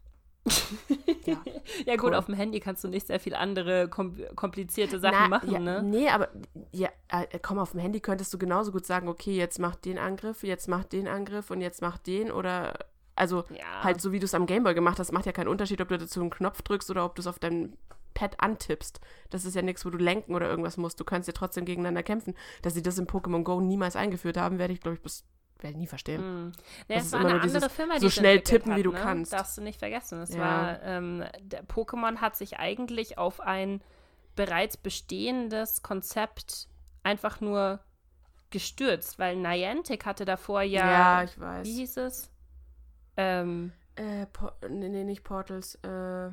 [1.25, 1.37] ja.
[1.85, 2.15] Ja gut, Cool.
[2.15, 5.59] auf dem Handy kannst du nicht sehr viel andere kom komplizierte Sachen Na, machen, ja,
[5.59, 5.83] ne?
[5.83, 6.29] Nee, aber
[6.71, 9.97] ja, äh, komm, auf dem Handy könntest du genauso gut sagen, okay, jetzt mach den
[9.99, 12.73] Angriff, jetzt mach den Angriff und jetzt mach den oder
[13.15, 13.83] also Ja.
[13.83, 15.97] halt so wie du es am Gameboy gemacht hast, macht ja keinen Unterschied, ob du
[15.97, 17.73] dazu einen Knopf drückst oder ob du es auf deinem
[18.13, 18.99] Pad antippst.
[19.29, 20.99] Das ist ja nichts, wo du lenken oder irgendwas musst.
[20.99, 22.33] Du kannst ja trotzdem gegeneinander kämpfen.
[22.63, 25.23] Dass sie das in Pokémon Go niemals eingeführt haben, werde ich, glaube ich, bis
[25.63, 26.21] werde ich nie verstehen.
[26.21, 26.51] Hm.
[26.87, 28.91] Nee, Das es ist war eine andere Firma, die so schnell tippen, hat, wie du
[28.91, 28.99] ne?
[28.99, 29.33] kannst.
[29.33, 30.21] Darfst du nicht vergessen.
[30.21, 30.39] Es Ja.
[30.39, 33.81] war, ähm, der Pokémon hat sich eigentlich auf ein
[34.35, 36.67] bereits bestehendes Konzept
[37.03, 37.79] einfach nur
[38.49, 41.65] gestürzt, weil Niantic hatte davor ja, Ja, ich weiß.
[41.67, 42.29] wie hieß es?
[43.17, 44.27] Ähm, Äh,
[44.69, 45.75] nee, nee, nicht Portals.
[45.83, 46.27] Äh,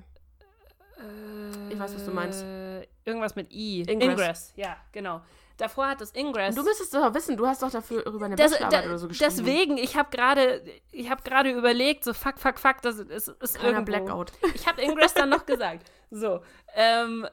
[1.70, 2.44] Ich weiß, was du meinst.
[2.44, 3.82] äh, Irgendwas mit I.
[3.82, 4.52] Ingress.
[4.56, 5.20] ja, genau.
[5.56, 6.54] Davor hat das Ingress.
[6.56, 9.08] du müsstest doch wissen, du hast doch dafür über eine Das, Bachelorarbeit da, oder so
[9.08, 9.30] geschrieben.
[9.36, 13.62] deswegen, ich habe gerade, ich habe gerade überlegt, so fuck, fuck, fuck, das ist, ist
[13.62, 13.84] irgendwo.
[13.84, 14.32] Blackout.
[14.54, 15.88] Ich habe Ingress dann noch gesagt.
[16.10, 16.40] So,
[16.74, 17.26] ähm,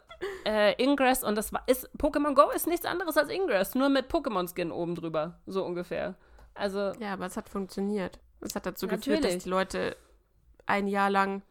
[0.45, 4.07] äh, Ingress und das war, ist, Pokémon Go ist nichts anderes als Ingress, nur mit
[4.11, 6.15] Pokémon-Skin oben drüber, so ungefähr.
[6.53, 8.19] Also, Ja, aber es hat funktioniert.
[8.41, 9.35] Es hat dazu geführt, Natürlich.
[9.35, 9.97] dass die Leute
[10.67, 11.41] ein Jahr lang,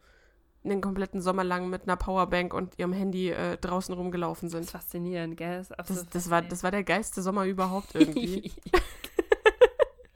[0.63, 4.67] einen kompletten Sommer lang mit einer Powerbank und ihrem Handy äh, draußen rumgelaufen das ist
[4.67, 4.71] sind.
[4.71, 5.57] faszinierend, gell?
[5.57, 8.51] Das, ist Das, das, war, das war der geilste Sommer überhaupt irgendwie.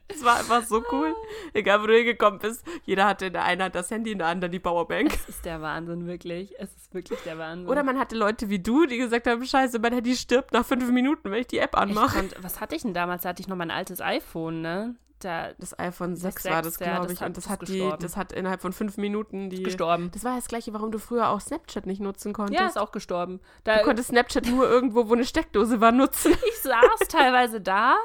[0.08, 1.14] Es war einfach so cool.
[1.52, 2.64] Egal, wo du hingekommen bist.
[2.86, 5.12] Jeder hatte in der einen Hand das Handy, in der anderen die Powerbank.
[5.12, 6.54] Es ist der Wahnsinn, wirklich.
[6.58, 7.68] Es ist wirklich der Wahnsinn.
[7.68, 10.90] Oder man hatte Leute wie du, die gesagt haben, scheiße, mein Handy stirbt nach fünf
[10.90, 12.16] Minuten, wenn ich die App anmache.
[12.16, 13.24] konnt, was hatte ich denn damals?
[13.24, 14.94] Da hatte ich noch mein altes iPhone, ne?
[15.20, 17.20] Da Das iPhone 6 6, war das, ja, glaube das ich.
[17.20, 19.62] hat- und das das hat, die, das hat innerhalb von fünf Minuten die.
[19.62, 20.10] gestorben.
[20.12, 22.60] Das war das gleiche, warum du früher auch Snapchat nicht nutzen konntest.
[22.60, 23.40] Ja, ist auch gestorben.
[23.64, 26.32] Da, Du konntest Snapchat nur irgendwo, wo eine Steckdose war, nutzen.
[26.48, 27.96] ich saß teilweise da.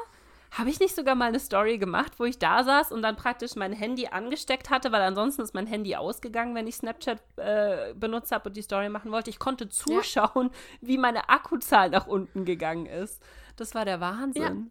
[0.52, 3.56] Habe ich nicht sogar mal eine Story gemacht, wo ich da saß und dann praktisch
[3.56, 8.32] mein Handy angesteckt hatte, weil ansonsten ist mein Handy ausgegangen, wenn ich Snapchat äh, benutzt
[8.32, 9.30] habe und die Story machen wollte.
[9.30, 10.50] Ich konnte zuschauen,
[10.82, 13.22] wie meine Akkuzahl nach unten gegangen ist.
[13.56, 14.70] Das war der Wahnsinn.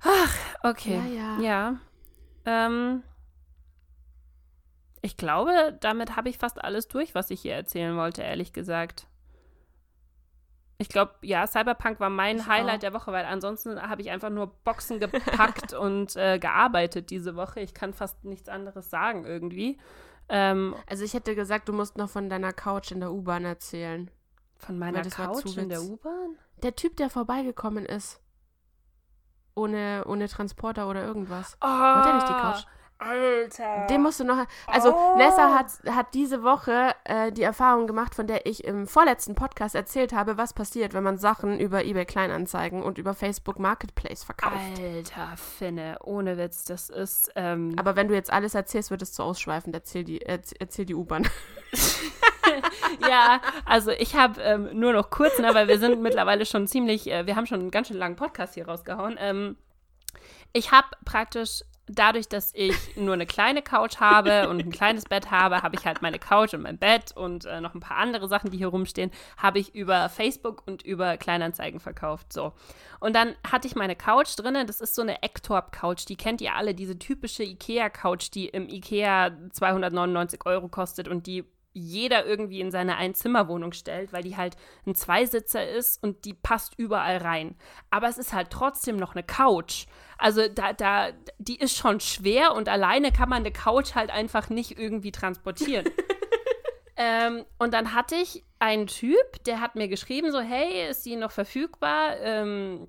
[0.00, 1.00] Ach, okay.
[1.14, 1.40] Ja, ja.
[1.40, 1.76] Ja.
[2.66, 3.02] Ähm,
[5.02, 9.06] ich glaube, damit habe ich fast alles durch, was ich hier erzählen wollte, ehrlich gesagt.
[10.80, 12.80] Ich glaube, ja, Cyberpunk war mein Ich Highlight auch.
[12.80, 17.60] der Woche, weil ansonsten habe ich einfach nur Boxen gepackt und äh, gearbeitet diese Woche.
[17.60, 19.78] Ich kann fast nichts anderes sagen irgendwie.
[20.28, 24.08] Ähm, Also ich hätte gesagt, du musst noch von deiner Couch in der U-Bahn erzählen.
[24.56, 26.36] von meiner Couch in der U-Bahn?
[26.62, 28.20] Der Typ, der vorbeigekommen ist.
[29.58, 31.56] Ohne, ohne Transporter oder irgendwas.
[31.60, 32.64] Oh, Wollte er nicht die Couch?
[33.00, 33.86] Alter.
[33.88, 34.44] Den musst du noch.
[34.66, 35.16] Also, Oh.
[35.18, 39.76] Nessa hat, hat diese Woche äh, die Erfahrung gemacht, von der ich im vorletzten Podcast
[39.76, 44.56] erzählt habe, was passiert, wenn man Sachen über eBay Kleinanzeigen und über Facebook Marketplace verkauft.
[44.82, 47.30] Alter, Finne, ohne Witz, das ist.
[47.36, 49.76] Ähm, Aber wenn du jetzt alles erzählst, wird es zu ausschweifend.
[49.76, 51.28] Erzähl die, erzähl die U-Bahn.
[53.08, 57.10] ja, also ich habe ähm, nur noch kurz, ne, weil wir sind mittlerweile schon ziemlich,
[57.10, 59.16] äh, wir haben schon einen ganz schön langen Podcast hier rausgehauen.
[59.18, 59.56] Ähm,
[60.52, 65.30] ich habe praktisch dadurch, dass ich nur eine kleine Couch habe und ein kleines Bett
[65.30, 68.28] habe, habe ich halt meine Couch und mein Bett und äh, noch ein paar andere
[68.28, 72.32] Sachen, die hier rumstehen, habe ich über Facebook und über Kleinanzeigen verkauft.
[72.32, 72.52] So.
[73.00, 74.66] Und dann hatte ich meine Couch drinnen.
[74.66, 76.04] Das ist so eine Ektorp-Couch.
[76.08, 81.44] Die kennt ihr alle, diese typische Ikea-Couch, die im Ikea 299 Euro kostet und die
[81.72, 84.56] jeder irgendwie in seine Einzimmerwohnung stellt, weil die halt
[84.86, 87.56] ein Zweisitzer ist und die passt überall rein.
[87.90, 89.86] Aber es ist halt trotzdem noch eine Couch.
[90.18, 94.50] Also da, da, die ist schon schwer und alleine kann man eine Couch halt einfach
[94.50, 95.86] nicht irgendwie transportieren.
[96.96, 101.16] ähm, und dann hatte ich einen Typ, der hat mir geschrieben, so, hey, ist die
[101.16, 102.16] noch verfügbar?
[102.20, 102.88] Ähm,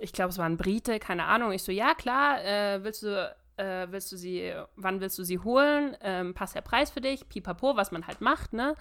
[0.00, 1.52] ich glaube, es war ein Brite, keine Ahnung.
[1.52, 5.38] Ich so, ja, klar, äh, willst du äh, willst du sie, wann willst du sie
[5.38, 5.96] holen?
[6.00, 7.28] Ähm, passt der Preis für dich?
[7.28, 8.74] Pipapo, was man halt macht, ne?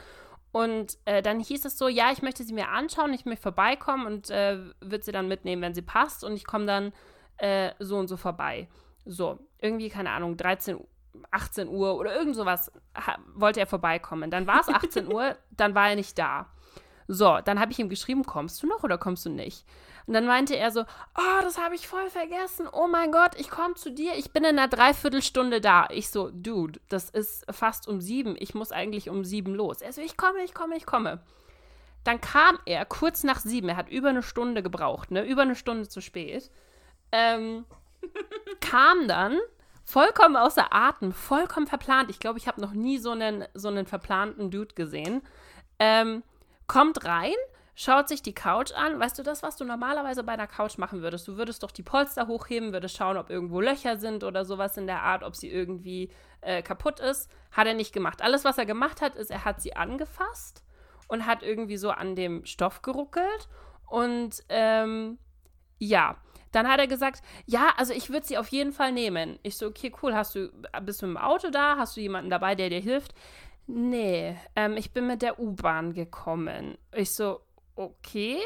[0.52, 4.08] Und äh, dann hieß es so, ja, ich möchte sie mir anschauen, ich möchte vorbeikommen
[4.08, 6.94] und äh, würde sie dann mitnehmen, wenn sie passt und ich komme dann
[7.38, 8.68] äh, so und so vorbei.
[9.06, 10.88] So, irgendwie, keine Ahnung, 13, Uhr,
[11.32, 12.72] 18 Uhr oder irgend sowas
[13.34, 14.32] wollte er vorbeikommen.
[14.32, 16.48] Dann war es 18 Uhr, dann war er nicht da.
[17.08, 19.66] So, dann habe ich ihm geschrieben, kommst du noch oder kommst du nicht?
[20.10, 22.68] Und dann meinte er so, oh, das habe ich voll vergessen.
[22.72, 24.16] Oh mein Gott, ich komme zu dir.
[24.16, 25.86] Ich bin in einer Dreiviertelstunde da.
[25.92, 28.36] Ich so, Dude, das ist fast um sieben.
[28.40, 29.84] Ich muss eigentlich um sieben los.
[29.84, 31.20] Er so, ich komme, ich komme, ich komme.
[32.06, 33.70] Dann kam er kurz nach sieben.
[33.70, 35.24] Er hat über eine Stunde gebraucht, ne?
[35.24, 36.50] Über eine Stunde zu spät.
[37.12, 37.66] Ähm,
[38.62, 39.38] kam dann
[39.86, 42.10] vollkommen außer Atem, vollkommen verplant.
[42.10, 45.22] Ich glaube, ich habe noch nie so einen, so einen verplanten Dude gesehen.
[45.78, 46.24] Ähm,
[46.66, 47.36] kommt rein,
[47.80, 49.00] schaut sich die Couch an.
[49.00, 51.26] Weißt du das, was du normalerweise bei einer Couch machen würdest?
[51.30, 54.86] Du würdest doch die Polster hochheben, würdest schauen, ob irgendwo Löcher sind oder sowas in
[54.86, 56.12] der Art, ob sie irgendwie
[56.42, 57.32] äh, kaputt ist.
[57.54, 58.22] Hat er nicht gemacht.
[58.22, 60.62] Alles, was er gemacht hat, ist, er hat sie angefasst
[61.08, 63.48] und hat irgendwie so an dem Stoff geruckelt.
[63.88, 65.18] Und ähm,
[65.78, 66.18] ja,
[66.52, 69.40] dann hat er gesagt, ja, also ich würde sie auf jeden Fall nehmen.
[69.42, 70.52] Ich so, okay, cool, hast du,
[70.82, 71.78] bist du im Auto da?
[71.78, 73.14] Hast du jemanden dabei, der dir hilft?
[73.72, 76.78] Nee, ähm, ich bin mit der U-Bahn gekommen.
[76.92, 77.42] Ich so,
[77.80, 78.40] okay,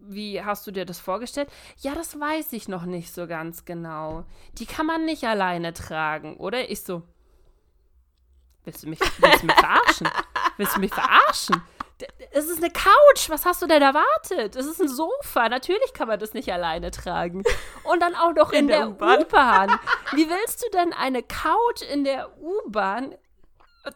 [0.00, 1.50] wie hast du dir das vorgestellt?
[1.78, 4.24] Ja, das weiß ich noch nicht so ganz genau.
[4.54, 6.70] Die kann man nicht alleine tragen, oder?
[6.70, 7.02] Ich so,
[8.64, 10.08] willst du mich, willst du mich verarschen?
[10.56, 11.62] Willst du mich verarschen?
[12.30, 13.28] Es ist eine Couch.
[13.28, 14.54] Was hast du denn erwartet?
[14.54, 15.48] Es ist ein Sofa.
[15.48, 17.42] Natürlich kann man das nicht alleine tragen.
[17.82, 19.20] Und dann auch noch in, In der der U-Bahn.
[19.22, 19.80] U-Bahn.
[20.12, 23.16] Wie willst du denn eine Couch in der U-Bahn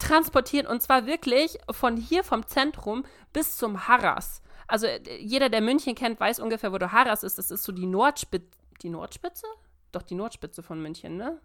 [0.00, 0.66] transportieren?
[0.66, 4.41] Und zwar wirklich von hier vom Zentrum bis zum Harras.
[4.72, 7.36] Also äh, jeder, der München kennt, weiß ungefähr, wo der Harras ist.
[7.36, 8.58] Das ist so die Nordspitze.
[8.80, 9.46] Die Nordspitze?
[9.92, 11.38] Doch, die Nordspitze von München, ne?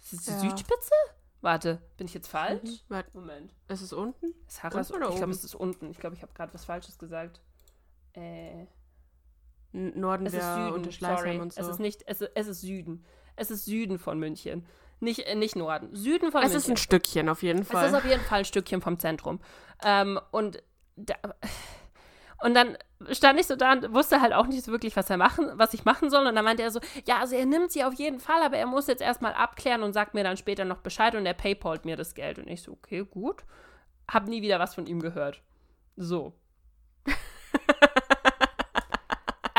[0.00, 0.38] Ist es die Ja.
[0.38, 0.92] Südspitze?
[1.40, 2.62] Warte, bin ich jetzt falsch?
[2.62, 2.78] Mhm.
[2.88, 3.52] Warte, Moment.
[3.66, 4.34] ist es unten?
[4.46, 4.90] Ist Harras?
[4.92, 5.90] Unten oder ich glaube, es ist unten.
[5.90, 7.40] Ich glaube, ich habe gerade was Falsches gesagt.
[8.12, 8.66] Äh,
[9.72, 10.92] Norden es ist Süden.
[10.92, 11.38] Schleißheim Sorry.
[11.40, 11.60] und so.
[11.60, 13.04] Es ist nicht, es ist, es ist Süden.
[13.34, 14.64] Es ist Süden von München.
[15.00, 15.94] Nicht, äh, nicht Norden.
[15.94, 16.56] Süden von es München.
[16.58, 17.88] ist ein Stückchen auf jeden Es Fall.
[17.88, 19.40] ist auf jeden Fall ein Stückchen vom Zentrum.
[19.84, 20.62] Ähm, und,
[20.96, 21.14] da,
[22.40, 22.76] und dann
[23.10, 25.74] stand ich so da und wusste halt auch nicht so wirklich, was er machen, was
[25.74, 26.26] ich machen soll.
[26.26, 28.66] Und dann meinte er so, ja, also er nimmt sie auf jeden Fall, aber er
[28.66, 31.96] muss jetzt erstmal abklären und sagt mir dann später noch Bescheid und er paypalt mir
[31.96, 32.38] das Geld.
[32.38, 33.44] Und ich so, okay, gut.
[34.08, 35.42] Hab nie wieder was von ihm gehört.
[35.96, 36.32] So.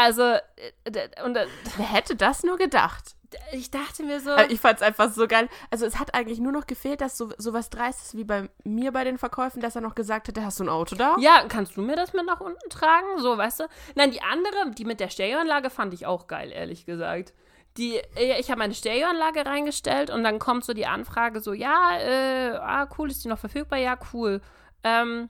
[0.03, 1.47] Also, äh, und äh,
[1.77, 3.15] Wer hätte das nur gedacht?
[3.51, 5.49] ich dachte mir so, Aber ich fand es einfach so geil.
[5.69, 9.03] Also es hat eigentlich nur noch gefehlt, dass so sowas Dreistes wie bei mir bei
[9.03, 11.15] den Verkäufen, dass er noch gesagt hätte, hast du ein Auto da?
[11.19, 13.19] Ja, kannst du mir das mit nach unten tragen?
[13.19, 13.63] So, weißt du?
[13.95, 17.33] Nein, die andere, die mit der Stereoanlage, fand ich auch geil, ehrlich gesagt.
[17.77, 18.01] Die,
[18.39, 22.89] ich habe meine Stereoanlage reingestellt und dann kommt so die Anfrage so, ja, äh, ah,
[22.97, 23.79] cool, ist die noch verfügbar?
[23.79, 24.41] Ja, cool.
[24.83, 25.29] Ähm,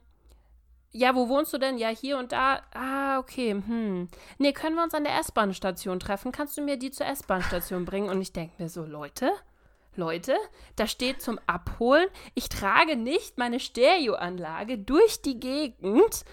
[0.92, 1.78] ja, wo wohnst du denn?
[1.78, 2.62] Ja, hier und da.
[2.74, 4.08] Ah, okay, hm.
[4.38, 6.32] Nee, können wir uns an der S-Bahn-Station treffen?
[6.32, 8.08] Kannst du mir die zur S-Bahn-Station bringen?
[8.08, 9.30] Und ich denke mir so, Leute,
[9.94, 10.36] Leute,
[10.76, 16.24] da steht zum Abholen, ich trage nicht meine Stereoanlage durch die Gegend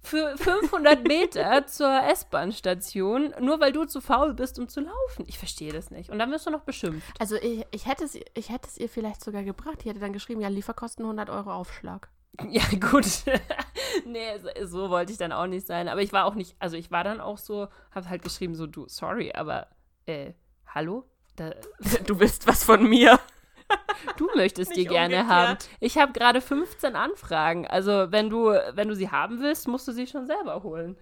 [0.00, 5.24] für 500 Meter zur S-Bahn-Station, nur weil du zu faul bist, um zu laufen.
[5.26, 6.10] Ich verstehe das nicht.
[6.10, 7.20] Und dann wirst du noch beschimpft.
[7.20, 9.78] Also ich, ich, hätte es, ich hätte es ihr vielleicht sogar gebracht.
[9.82, 12.08] Die hätte dann geschrieben, ja, Lieferkosten 100 Euro Aufschlag.
[12.50, 13.06] Ja, gut.
[14.06, 14.26] nee,
[14.64, 15.88] so, wollte ich dann auch nicht sein.
[15.88, 18.66] Aber ich war auch nicht, also ich war dann auch so, habe halt geschrieben, so,
[18.66, 19.68] du, sorry, aber,
[20.06, 20.32] äh,
[20.66, 21.04] hallo?
[21.36, 21.52] Da,
[22.06, 23.18] Du willst was von mir.
[24.16, 25.28] du möchtest die gerne umgekehrt.
[25.28, 25.58] haben.
[25.80, 27.66] Ich habe gerade 15 Anfragen.
[27.66, 30.96] Also, wenn du, wenn du sie haben willst, musst du sie schon selber holen.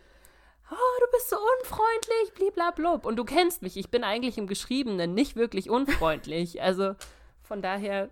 [0.71, 3.05] Oh, du bist so unfreundlich, bliblablub.
[3.05, 3.77] Und du kennst mich.
[3.77, 6.63] Ich bin eigentlich im Geschriebenen nicht wirklich unfreundlich.
[6.63, 6.95] Also,
[7.43, 8.09] von daher.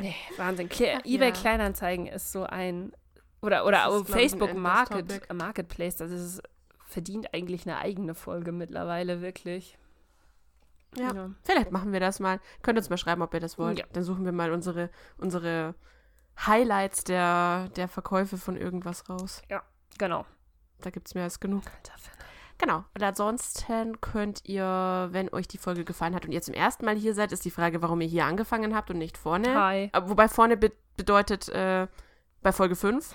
[0.00, 0.68] Nee, Wahnsinn.
[0.68, 1.34] Kle eBay ja.
[1.34, 2.92] Kleinanzeigen ist so ein.
[3.40, 5.32] Oder, oder ist, Facebook Market.
[5.32, 5.96] Marketplace.
[5.96, 6.42] Das ist,
[6.86, 9.78] verdient eigentlich eine eigene Folge mittlerweile, wirklich.
[10.96, 11.14] Ja.
[11.14, 11.30] Ja.
[11.44, 12.40] Vielleicht machen wir das mal.
[12.62, 13.78] Könnt uns mal schreiben, ob ihr das wollt.
[13.78, 13.84] Ja.
[13.92, 15.74] Dann suchen wir mal unsere, unsere
[16.46, 19.42] Highlights der, der Verkäufe von irgendwas raus.
[19.98, 20.24] Genau.
[20.80, 21.64] Da gibt es mehr als genug.
[22.58, 22.84] Genau.
[22.94, 26.96] Und ansonsten könnt ihr, wenn euch die Folge gefallen hat und ihr zum ersten Mal
[26.96, 29.54] hier seid, ist die Frage, warum ihr hier angefangen habt und nicht vorne.
[29.54, 29.90] Hi.
[29.92, 31.86] Aber Wobei vorne be bedeutet äh,
[32.42, 33.14] bei Folge 5.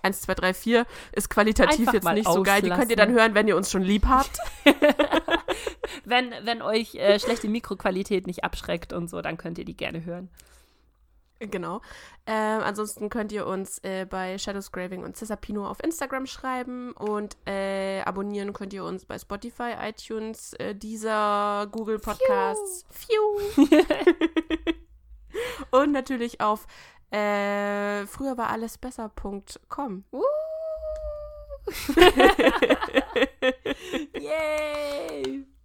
[0.00, 2.62] 1, 2, 3, 4 ist qualitativ Einfach jetzt nicht so geil.
[2.62, 3.20] Die könnt ihr dann auslassen.
[3.20, 4.38] hören, wenn ihr uns schon lieb habt.
[6.04, 10.04] Wenn, wenn euch äh, schlechte Mikroqualität nicht abschreckt und so, dann könnt ihr die gerne
[10.04, 10.30] hören.
[11.40, 11.80] Genau.
[12.26, 18.00] Ähm, ansonsten könnt ihr uns äh, bei Shadowscraving und Cesapino auf Instagram schreiben und äh,
[18.02, 22.86] abonnieren könnt ihr uns bei Spotify, iTunes, äh, dieser Google Podcasts.
[22.90, 23.40] Phew.
[25.70, 26.66] und natürlich auf
[27.10, 30.04] äh, früher war alles besser.com.
[30.12, 30.22] Uh.
[34.18, 35.57] Yay!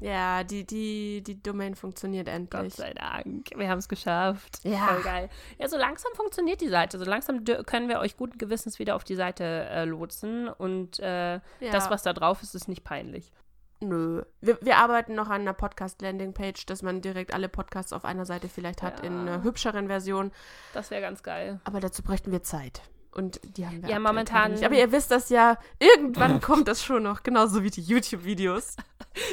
[0.00, 2.74] Ja, die, die, die Domain funktioniert Gott endlich.
[2.74, 3.48] sei Dank.
[3.56, 4.60] Wir haben es geschafft.
[4.62, 4.86] Ja.
[4.88, 5.28] Voll geil.
[5.58, 6.98] Ja, so langsam funktioniert die Seite.
[6.98, 10.48] So langsam können wir euch guten Gewissens wieder auf die Seite äh, lotsen.
[10.48, 11.40] Und äh, Ja.
[11.72, 13.32] das, was da drauf ist, ist nicht peinlich.
[13.80, 14.22] Nö.
[14.40, 18.48] Wir, wir arbeiten noch an einer Podcast-Landing-Page, dass man direkt alle Podcasts auf einer Seite
[18.48, 19.20] vielleicht hat in Ja.
[19.34, 20.30] einer hübscheren Version.
[20.74, 21.60] Das wäre ganz geil.
[21.64, 22.82] Aber dazu bräuchten wir Zeit.
[23.16, 24.64] Und die haben wir Ja, momentan- Nicht.
[24.64, 28.76] Aber ihr wisst das ja, irgendwann kommt das schon noch, genauso wie die YouTube-Videos.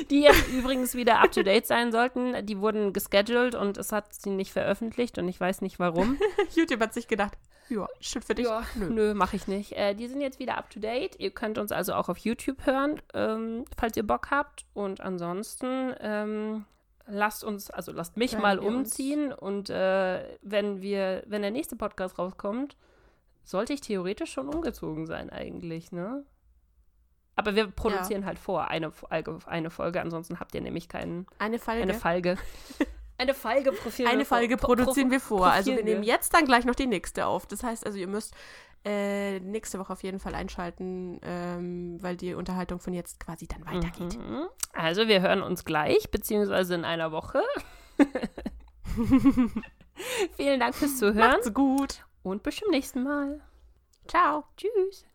[0.09, 2.45] Die jetzt übrigens wieder up to date sein sollten.
[2.45, 6.17] Die wurden gescheduled und es hat sie nicht veröffentlicht und ich weiß nicht warum.
[6.55, 7.33] YouTube hat sich gedacht,
[7.69, 8.45] ja, shit für dich.
[8.45, 8.89] Ja, Nö.
[8.89, 9.73] nö, mache ich nicht.
[9.73, 11.19] Äh, die sind jetzt wieder up to date.
[11.19, 14.65] Ihr könnt uns also auch auf YouTube hören, ähm, falls ihr Bock habt.
[14.73, 16.65] Und ansonsten ähm,
[17.07, 18.75] lasst uns, also lasst mich Hören mal uns.
[18.91, 19.33] umziehen.
[19.33, 22.77] Und äh, wenn wir, wenn der nächste Podcast rauskommt,
[23.43, 26.23] sollte ich theoretisch schon umgezogen sein eigentlich, ne?
[27.35, 31.57] Aber wir produzieren halt vor eine, Folge- eine Folge, ansonsten habt ihr nämlich keinen, Eine
[31.59, 31.81] Folge.
[31.81, 32.37] eine Folge.
[33.17, 34.07] eine Folge Profil.
[34.07, 35.47] Eine Folge produzieren wir vor.
[35.47, 37.47] Also wir profieren nehmen jetzt dann gleich noch die nächste auf.
[37.47, 38.35] Das heißt also, ihr müsst
[38.85, 43.65] äh, nächste Woche auf jeden Fall einschalten, ähm, weil die Unterhaltung von jetzt quasi dann
[43.65, 44.19] weitergeht.
[44.19, 44.45] Mhm.
[44.73, 47.41] Also wir hören uns gleich, beziehungsweise in einer Woche.
[50.35, 52.05] Vielen Dank fürs Zuhören Macht's gut.
[52.23, 53.41] Und bis zum nächsten Mal.
[54.07, 54.45] Ciao.
[54.57, 55.05] Tschüss.